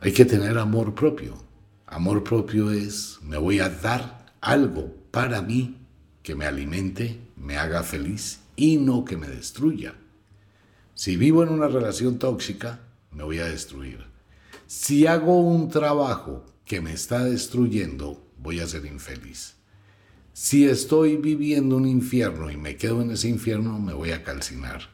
Hay 0.00 0.12
que 0.12 0.24
tener 0.24 0.58
amor 0.58 0.94
propio. 0.94 1.43
Amor 1.94 2.24
propio 2.24 2.72
es, 2.72 3.20
me 3.22 3.36
voy 3.36 3.60
a 3.60 3.68
dar 3.68 4.34
algo 4.40 4.92
para 5.12 5.42
mí 5.42 5.76
que 6.24 6.34
me 6.34 6.44
alimente, 6.44 7.20
me 7.36 7.56
haga 7.56 7.84
feliz 7.84 8.40
y 8.56 8.78
no 8.78 9.04
que 9.04 9.16
me 9.16 9.28
destruya. 9.28 9.94
Si 10.94 11.16
vivo 11.16 11.44
en 11.44 11.50
una 11.50 11.68
relación 11.68 12.18
tóxica, 12.18 12.80
me 13.12 13.22
voy 13.22 13.38
a 13.38 13.46
destruir. 13.46 14.06
Si 14.66 15.06
hago 15.06 15.38
un 15.38 15.68
trabajo 15.68 16.44
que 16.64 16.80
me 16.80 16.92
está 16.92 17.22
destruyendo, 17.22 18.26
voy 18.38 18.58
a 18.58 18.66
ser 18.66 18.86
infeliz. 18.86 19.54
Si 20.32 20.66
estoy 20.66 21.16
viviendo 21.16 21.76
un 21.76 21.86
infierno 21.86 22.50
y 22.50 22.56
me 22.56 22.76
quedo 22.76 23.02
en 23.02 23.12
ese 23.12 23.28
infierno, 23.28 23.78
me 23.78 23.92
voy 23.92 24.10
a 24.10 24.24
calcinar. 24.24 24.90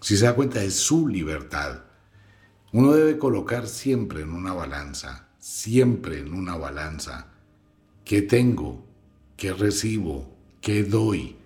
Si 0.00 0.16
se 0.16 0.26
da 0.26 0.36
cuenta, 0.36 0.62
es 0.62 0.76
su 0.76 1.08
libertad. 1.08 1.80
Uno 2.72 2.92
debe 2.92 3.18
colocar 3.18 3.66
siempre 3.66 4.22
en 4.22 4.30
una 4.30 4.52
balanza, 4.52 5.27
siempre 5.48 6.18
en 6.18 6.34
una 6.34 6.56
balanza, 6.56 7.28
qué 8.04 8.22
tengo, 8.22 8.84
qué 9.36 9.52
recibo, 9.52 10.36
qué 10.60 10.84
doy, 10.84 11.36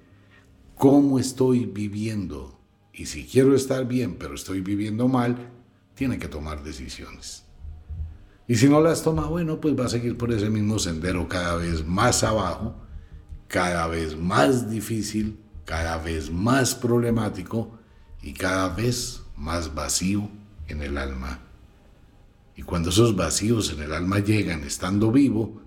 cómo 0.75 1.19
estoy 1.19 1.67
viviendo. 1.67 2.59
Y 2.93 3.07
si 3.07 3.25
quiero 3.25 3.55
estar 3.55 3.87
bien, 3.87 4.17
pero 4.19 4.35
estoy 4.35 4.61
viviendo 4.61 5.09
mal, 5.09 5.51
tiene 5.95 6.19
que 6.19 6.29
tomar 6.29 6.63
decisiones. 6.63 7.45
Y 8.49 8.57
si 8.57 8.69
no 8.69 8.81
las 8.81 9.03
toma, 9.03 9.27
bueno, 9.27 9.61
pues 9.61 9.79
va 9.79 9.87
a 9.87 9.89
seguir 9.89 10.19
por 10.19 10.33
ese 10.33 10.51
mismo 10.51 10.79
sendero 10.79 11.29
cada 11.29 11.57
vez 11.57 11.87
más 11.87 12.25
abajo 12.25 12.75
cada 13.53 13.87
vez 13.87 14.17
más 14.17 14.71
difícil, 14.71 15.39
cada 15.67 15.99
vez 15.99 16.31
más 16.31 16.75
problemático 16.75 17.79
y 18.23 18.33
cada 18.33 18.71
vez 18.71 19.21
más 19.37 19.75
vacío 19.75 20.31
en 20.69 20.81
el 20.81 20.97
alma. 20.97 21.39
Y 22.57 22.63
cuando 22.63 22.91
esos 22.91 23.17
vacíos 23.17 23.73
en 23.73 23.83
el 23.83 23.93
alma 23.93 24.19
llegan 24.19 24.65
estando 24.65 25.11
vivo, 25.11 25.63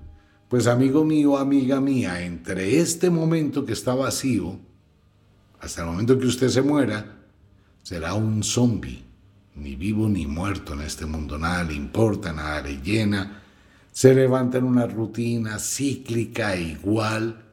pues 0.47 0.67
amigo 0.67 1.03
mío, 1.03 1.37
amiga 1.37 1.81
mía, 1.81 2.23
entre 2.23 2.79
este 2.79 3.09
momento 3.09 3.65
que 3.65 3.73
está 3.73 3.95
vacío, 3.95 4.59
hasta 5.59 5.81
el 5.81 5.87
momento 5.87 6.19
que 6.19 6.27
usted 6.27 6.49
se 6.49 6.61
muera, 6.61 7.23
será 7.81 8.13
un 8.13 8.43
zombie, 8.43 9.03
ni 9.55 9.75
vivo 9.75 10.07
ni 10.07 10.27
muerto 10.27 10.73
en 10.73 10.81
este 10.81 11.05
mundo, 11.05 11.37
nada 11.37 11.63
le 11.63 11.73
importa, 11.73 12.31
nada 12.31 12.61
le 12.61 12.81
llena, 12.81 13.41
se 13.91 14.13
levanta 14.13 14.57
en 14.57 14.65
una 14.65 14.85
rutina 14.85 15.57
cíclica 15.57 16.55
e 16.55 16.61
igual, 16.61 17.45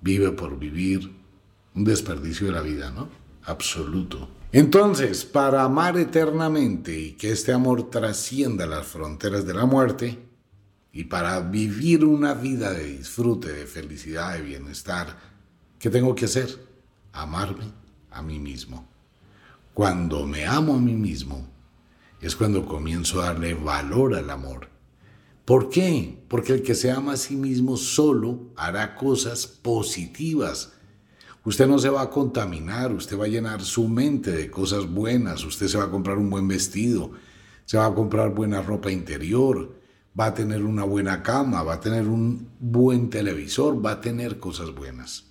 vive 0.00 0.30
por 0.32 0.58
vivir, 0.58 1.12
un 1.74 1.84
desperdicio 1.84 2.46
de 2.46 2.52
la 2.52 2.62
vida, 2.62 2.90
¿no? 2.90 3.08
Absoluto. 3.44 4.35
Entonces, 4.56 5.26
para 5.26 5.64
amar 5.64 5.98
eternamente 5.98 6.98
y 6.98 7.12
que 7.12 7.30
este 7.30 7.52
amor 7.52 7.90
trascienda 7.90 8.66
las 8.66 8.86
fronteras 8.86 9.44
de 9.44 9.52
la 9.52 9.66
muerte, 9.66 10.18
y 10.92 11.04
para 11.04 11.38
vivir 11.40 12.06
una 12.06 12.32
vida 12.32 12.72
de 12.72 12.84
disfrute, 12.84 13.52
de 13.52 13.66
felicidad, 13.66 14.32
de 14.32 14.40
bienestar, 14.40 15.18
¿qué 15.78 15.90
tengo 15.90 16.14
que 16.14 16.24
hacer? 16.24 16.48
Amarme 17.12 17.66
a 18.10 18.22
mí 18.22 18.38
mismo. 18.38 18.88
Cuando 19.74 20.26
me 20.26 20.46
amo 20.46 20.76
a 20.76 20.80
mí 20.80 20.94
mismo, 20.94 21.46
es 22.22 22.34
cuando 22.34 22.64
comienzo 22.64 23.20
a 23.20 23.26
darle 23.26 23.52
valor 23.52 24.14
al 24.14 24.30
amor 24.30 24.70
¿Por 25.46 25.70
qué? 25.70 26.24
Porque 26.26 26.54
el 26.54 26.62
que 26.62 26.74
se 26.74 26.90
ama 26.90 27.12
a 27.12 27.16
sí 27.16 27.36
mismo 27.36 27.76
solo 27.76 28.50
hará 28.56 28.96
cosas 28.96 29.46
positivas. 29.46 30.72
Usted 31.46 31.68
no 31.68 31.78
se 31.78 31.88
va 31.88 32.02
a 32.02 32.10
contaminar, 32.10 32.92
usted 32.92 33.16
va 33.16 33.26
a 33.26 33.28
llenar 33.28 33.62
su 33.62 33.86
mente 33.86 34.32
de 34.32 34.50
cosas 34.50 34.90
buenas, 34.90 35.44
usted 35.44 35.68
se 35.68 35.78
va 35.78 35.84
a 35.84 35.90
comprar 35.90 36.18
un 36.18 36.28
buen 36.28 36.48
vestido, 36.48 37.12
se 37.64 37.78
va 37.78 37.86
a 37.86 37.94
comprar 37.94 38.34
buena 38.34 38.60
ropa 38.62 38.90
interior, 38.90 39.78
va 40.18 40.26
a 40.26 40.34
tener 40.34 40.64
una 40.64 40.82
buena 40.82 41.22
cama, 41.22 41.62
va 41.62 41.74
a 41.74 41.80
tener 41.80 42.08
un 42.08 42.48
buen 42.58 43.10
televisor, 43.10 43.84
va 43.84 43.92
a 43.92 44.00
tener 44.00 44.40
cosas 44.40 44.74
buenas. 44.74 45.26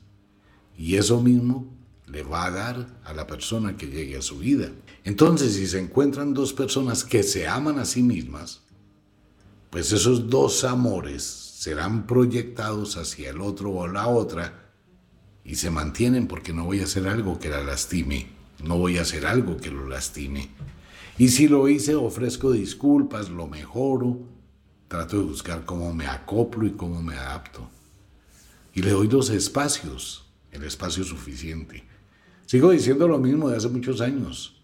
Y 0.78 0.96
eso 0.96 1.22
mismo 1.22 1.68
le 2.08 2.24
va 2.24 2.46
a 2.46 2.52
dar 2.52 3.02
a 3.04 3.14
la 3.14 3.28
persona 3.28 3.76
que 3.76 3.88
llegue 3.88 4.16
a 4.16 4.22
su 4.22 4.38
vida. 4.38 4.72
Entonces, 5.04 5.56
si 5.56 5.68
se 5.68 5.80
encuentran 5.80 6.34
dos 6.34 6.54
personas 6.54 7.04
que 7.04 7.24
se 7.24 7.46
aman 7.46 7.78
a 7.78 7.84
sí 7.84 8.02
mismas, 8.02 8.62
pues 9.70 9.92
esos 9.92 10.30
dos 10.30 10.64
amores 10.64 11.24
serán 11.24 12.08
proyectados 12.08 12.96
hacia 12.96 13.32
el 13.32 13.42
otro 13.42 13.72
o 13.72 13.86
la 13.86 14.08
otra 14.08 14.65
y 15.46 15.56
se 15.56 15.70
mantienen 15.70 16.28
porque 16.28 16.52
no 16.52 16.66
voy 16.66 16.82
a 16.82 16.86
hacer 16.86 17.08
algo 17.08 17.40
que 17.40 17.50
la 17.50 17.64
lastime, 17.64 18.28
no 18.64 18.78
voy 18.78 18.98
a 18.98 19.04
hacer 19.04 19.28
algo 19.28 19.58
que 19.58 19.70
lo 19.70 19.88
lastime. 19.88 20.50
Y 21.18 21.30
si 21.30 21.48
lo 21.48 21.70
hice, 21.70 21.96
ofrezco 21.96 22.52
disculpas, 22.52 23.30
lo 23.30 23.48
mejoro, 23.48 24.18
trato 24.88 25.18
de 25.18 25.24
buscar 25.24 25.64
cómo 25.64 25.94
me 25.94 26.08
acoplo 26.08 26.66
y 26.66 26.72
cómo 26.72 27.02
me 27.02 27.16
adapto. 27.16 27.70
Y 28.74 28.82
le 28.82 28.92
doy 28.92 29.08
dos 29.08 29.30
espacios, 29.30 30.26
el 30.52 30.64
espacio 30.64 31.04
suficiente. 31.04 31.84
Sigo 32.48 32.72
diciendo 32.72 33.08
lo 33.08 33.20
mismo 33.20 33.50
de 33.50 33.58
hace 33.58 33.70
muchos 33.70 34.02
años. 34.02 34.62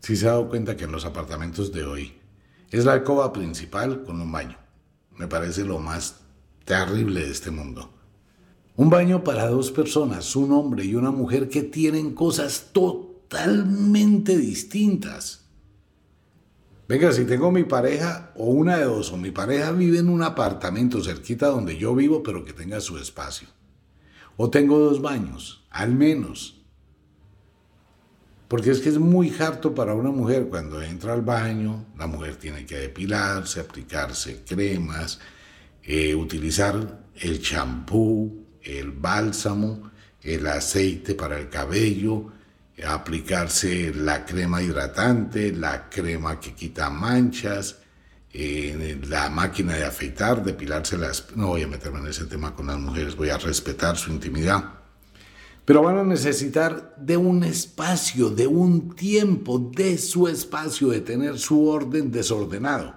Si 0.00 0.14
se 0.14 0.28
ha 0.28 0.32
dado 0.32 0.48
cuenta 0.48 0.76
que 0.76 0.84
en 0.84 0.92
los 0.92 1.04
apartamentos 1.04 1.72
de 1.72 1.84
hoy 1.84 2.12
es 2.70 2.84
la 2.84 2.92
alcoba 2.92 3.32
principal 3.32 4.04
con 4.04 4.20
un 4.20 4.30
baño. 4.30 4.56
Me 5.16 5.26
parece 5.26 5.64
lo 5.64 5.78
más 5.78 6.20
terrible 6.64 7.24
de 7.24 7.30
este 7.30 7.50
mundo. 7.50 7.95
Un 8.76 8.90
baño 8.90 9.24
para 9.24 9.48
dos 9.48 9.70
personas, 9.70 10.36
un 10.36 10.52
hombre 10.52 10.84
y 10.84 10.94
una 10.94 11.10
mujer 11.10 11.48
que 11.48 11.62
tienen 11.62 12.14
cosas 12.14 12.70
totalmente 12.72 14.36
distintas. 14.36 15.46
Venga, 16.86 17.10
si 17.12 17.24
tengo 17.24 17.50
mi 17.50 17.64
pareja 17.64 18.32
o 18.36 18.50
una 18.50 18.76
de 18.76 18.84
dos, 18.84 19.12
o 19.12 19.16
mi 19.16 19.30
pareja 19.30 19.72
vive 19.72 19.98
en 19.98 20.10
un 20.10 20.22
apartamento 20.22 21.02
cerquita 21.02 21.48
donde 21.48 21.78
yo 21.78 21.94
vivo, 21.94 22.22
pero 22.22 22.44
que 22.44 22.52
tenga 22.52 22.80
su 22.80 22.98
espacio. 22.98 23.48
O 24.36 24.50
tengo 24.50 24.78
dos 24.78 25.00
baños, 25.00 25.66
al 25.70 25.94
menos. 25.94 26.62
Porque 28.46 28.70
es 28.70 28.80
que 28.80 28.90
es 28.90 28.98
muy 28.98 29.34
harto 29.40 29.74
para 29.74 29.94
una 29.94 30.10
mujer 30.10 30.48
cuando 30.48 30.82
entra 30.82 31.14
al 31.14 31.22
baño, 31.22 31.86
la 31.98 32.06
mujer 32.06 32.36
tiene 32.36 32.66
que 32.66 32.76
depilarse, 32.76 33.58
aplicarse 33.58 34.44
cremas, 34.46 35.18
eh, 35.82 36.14
utilizar 36.14 37.06
el 37.16 37.40
champú, 37.40 38.45
el 38.66 38.90
bálsamo, 38.90 39.90
el 40.22 40.46
aceite 40.46 41.14
para 41.14 41.38
el 41.38 41.48
cabello, 41.48 42.32
aplicarse 42.86 43.94
la 43.94 44.24
crema 44.24 44.62
hidratante, 44.62 45.52
la 45.52 45.88
crema 45.88 46.38
que 46.38 46.54
quita 46.54 46.90
manchas, 46.90 47.78
la 48.32 49.30
máquina 49.30 49.74
de 49.74 49.84
afeitar, 49.84 50.44
depilarse 50.44 50.98
las... 50.98 51.34
No 51.34 51.48
voy 51.48 51.62
a 51.62 51.68
meterme 51.68 52.00
en 52.00 52.08
ese 52.08 52.26
tema 52.26 52.54
con 52.54 52.66
las 52.66 52.78
mujeres, 52.78 53.16
voy 53.16 53.30
a 53.30 53.38
respetar 53.38 53.96
su 53.96 54.10
intimidad 54.10 54.76
pero 55.66 55.82
van 55.82 55.98
a 55.98 56.04
necesitar 56.04 56.94
de 56.96 57.16
un 57.16 57.42
espacio, 57.42 58.30
de 58.30 58.46
un 58.46 58.94
tiempo, 58.94 59.58
de 59.58 59.98
su 59.98 60.28
espacio, 60.28 60.90
de 60.90 61.00
tener 61.00 61.40
su 61.40 61.66
orden 61.66 62.12
desordenado. 62.12 62.94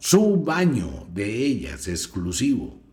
Su 0.00 0.42
baño 0.42 1.06
de 1.14 1.32
ellas 1.32 1.86
exclusivo. 1.86 2.85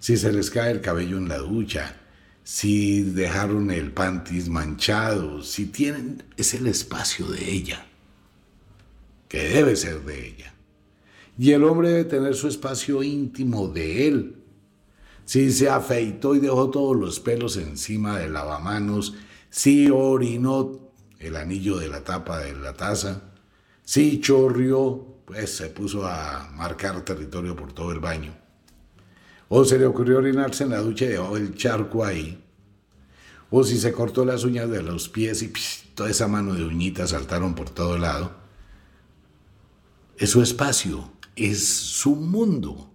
Si 0.00 0.16
se 0.16 0.32
les 0.32 0.50
cae 0.50 0.72
el 0.72 0.80
cabello 0.80 1.18
en 1.18 1.28
la 1.28 1.38
ducha, 1.38 1.96
si 2.42 3.02
dejaron 3.02 3.70
el 3.70 3.92
pantis 3.92 4.48
manchado, 4.48 5.42
si 5.42 5.66
tienen, 5.66 6.24
es 6.38 6.54
el 6.54 6.66
espacio 6.66 7.26
de 7.26 7.50
ella, 7.50 7.86
que 9.28 9.50
debe 9.50 9.76
ser 9.76 10.00
de 10.00 10.26
ella. 10.26 10.54
Y 11.38 11.52
el 11.52 11.64
hombre 11.64 11.90
debe 11.90 12.04
tener 12.04 12.34
su 12.34 12.48
espacio 12.48 13.02
íntimo 13.02 13.68
de 13.68 14.08
él, 14.08 14.36
si 15.26 15.52
se 15.52 15.68
afeitó 15.68 16.34
y 16.34 16.40
dejó 16.40 16.70
todos 16.70 16.96
los 16.96 17.20
pelos 17.20 17.56
encima 17.56 18.18
del 18.18 18.32
lavamanos, 18.32 19.14
si 19.48 19.90
orinó 19.90 20.92
el 21.18 21.36
anillo 21.36 21.76
de 21.76 21.88
la 21.88 22.02
tapa 22.02 22.38
de 22.38 22.54
la 22.54 22.72
taza, 22.72 23.30
si 23.84 24.18
chorrió, 24.20 25.18
pues 25.26 25.54
se 25.56 25.68
puso 25.68 26.06
a 26.06 26.50
marcar 26.54 27.04
territorio 27.04 27.54
por 27.54 27.72
todo 27.72 27.92
el 27.92 28.00
baño. 28.00 28.39
O 29.52 29.64
se 29.64 29.80
le 29.80 29.86
ocurrió 29.86 30.18
orinarse 30.18 30.62
en 30.62 30.70
la 30.70 30.78
ducha 30.78 31.06
y 31.06 31.08
dejó 31.08 31.36
el 31.36 31.56
charco 31.56 32.04
ahí. 32.04 32.40
O 33.50 33.64
si 33.64 33.78
se 33.78 33.90
cortó 33.90 34.24
las 34.24 34.44
uñas 34.44 34.70
de 34.70 34.80
los 34.80 35.08
pies 35.08 35.42
y 35.42 35.52
toda 35.96 36.08
esa 36.08 36.28
mano 36.28 36.54
de 36.54 36.64
uñitas 36.64 37.10
saltaron 37.10 37.56
por 37.56 37.68
todo 37.68 37.98
lado. 37.98 38.30
Es 40.16 40.30
su 40.30 40.40
espacio, 40.40 41.10
es 41.34 41.66
su 41.66 42.14
mundo. 42.14 42.92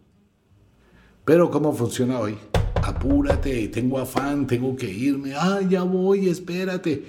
Pero 1.25 1.51
¿cómo 1.51 1.73
funciona 1.73 2.19
hoy? 2.19 2.37
Apúrate, 2.75 3.67
tengo 3.67 3.99
afán, 3.99 4.47
tengo 4.47 4.77
que 4.77 4.89
irme, 4.89 5.33
ah, 5.35 5.59
ya 5.59 5.83
voy, 5.83 6.29
espérate. 6.29 7.03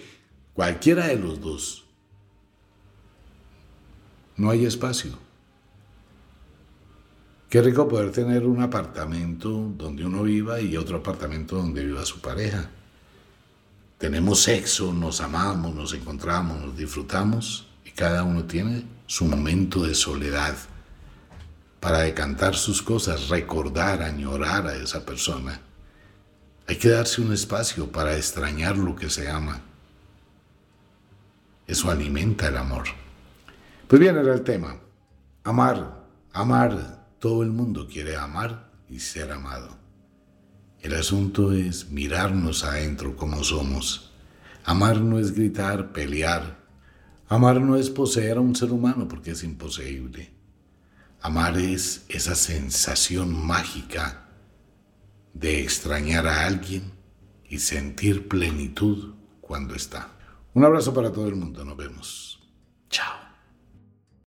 Cualquiera 0.54 1.06
de 1.06 1.16
los 1.16 1.40
dos. 1.40 1.84
No 4.36 4.50
hay 4.50 4.64
espacio. 4.64 5.25
Qué 7.56 7.62
rico 7.62 7.88
poder 7.88 8.12
tener 8.12 8.46
un 8.46 8.60
apartamento 8.60 9.48
donde 9.78 10.04
uno 10.04 10.24
viva 10.24 10.60
y 10.60 10.76
otro 10.76 10.98
apartamento 10.98 11.56
donde 11.56 11.86
viva 11.86 12.04
su 12.04 12.20
pareja. 12.20 12.68
Tenemos 13.96 14.42
sexo, 14.42 14.92
nos 14.92 15.22
amamos, 15.22 15.74
nos 15.74 15.94
encontramos, 15.94 16.60
nos 16.60 16.76
disfrutamos 16.76 17.66
y 17.82 17.92
cada 17.92 18.24
uno 18.24 18.44
tiene 18.44 18.84
su 19.06 19.24
momento 19.24 19.86
de 19.86 19.94
soledad 19.94 20.54
para 21.80 22.00
decantar 22.00 22.56
sus 22.56 22.82
cosas, 22.82 23.30
recordar, 23.30 24.02
añorar 24.02 24.66
a 24.66 24.76
esa 24.76 25.06
persona. 25.06 25.58
Hay 26.66 26.76
que 26.76 26.90
darse 26.90 27.22
un 27.22 27.32
espacio 27.32 27.90
para 27.90 28.18
extrañar 28.18 28.76
lo 28.76 28.94
que 28.94 29.08
se 29.08 29.30
ama. 29.30 29.62
Eso 31.66 31.90
alimenta 31.90 32.48
el 32.48 32.58
amor. 32.58 32.84
Pues 33.88 33.98
bien, 33.98 34.14
era 34.18 34.34
el 34.34 34.42
tema. 34.42 34.76
Amar, 35.42 36.04
amar. 36.34 36.95
Todo 37.18 37.42
el 37.42 37.50
mundo 37.50 37.88
quiere 37.88 38.16
amar 38.16 38.70
y 38.88 39.00
ser 39.00 39.32
amado. 39.32 39.78
El 40.80 40.94
asunto 40.94 41.52
es 41.52 41.90
mirarnos 41.90 42.62
adentro 42.62 43.16
como 43.16 43.42
somos. 43.42 44.12
Amar 44.64 45.00
no 45.00 45.18
es 45.18 45.34
gritar, 45.34 45.92
pelear. 45.92 46.58
Amar 47.28 47.60
no 47.60 47.76
es 47.76 47.90
poseer 47.90 48.36
a 48.36 48.40
un 48.40 48.54
ser 48.54 48.70
humano 48.70 49.08
porque 49.08 49.32
es 49.32 49.42
imposible. 49.42 50.30
Amar 51.20 51.58
es 51.58 52.04
esa 52.08 52.34
sensación 52.34 53.46
mágica 53.46 54.28
de 55.32 55.62
extrañar 55.62 56.26
a 56.26 56.46
alguien 56.46 56.92
y 57.48 57.58
sentir 57.58 58.28
plenitud 58.28 59.14
cuando 59.40 59.74
está. 59.74 60.12
Un 60.54 60.64
abrazo 60.64 60.92
para 60.94 61.12
todo 61.12 61.28
el 61.28 61.36
mundo, 61.36 61.64
nos 61.64 61.76
vemos. 61.76 62.36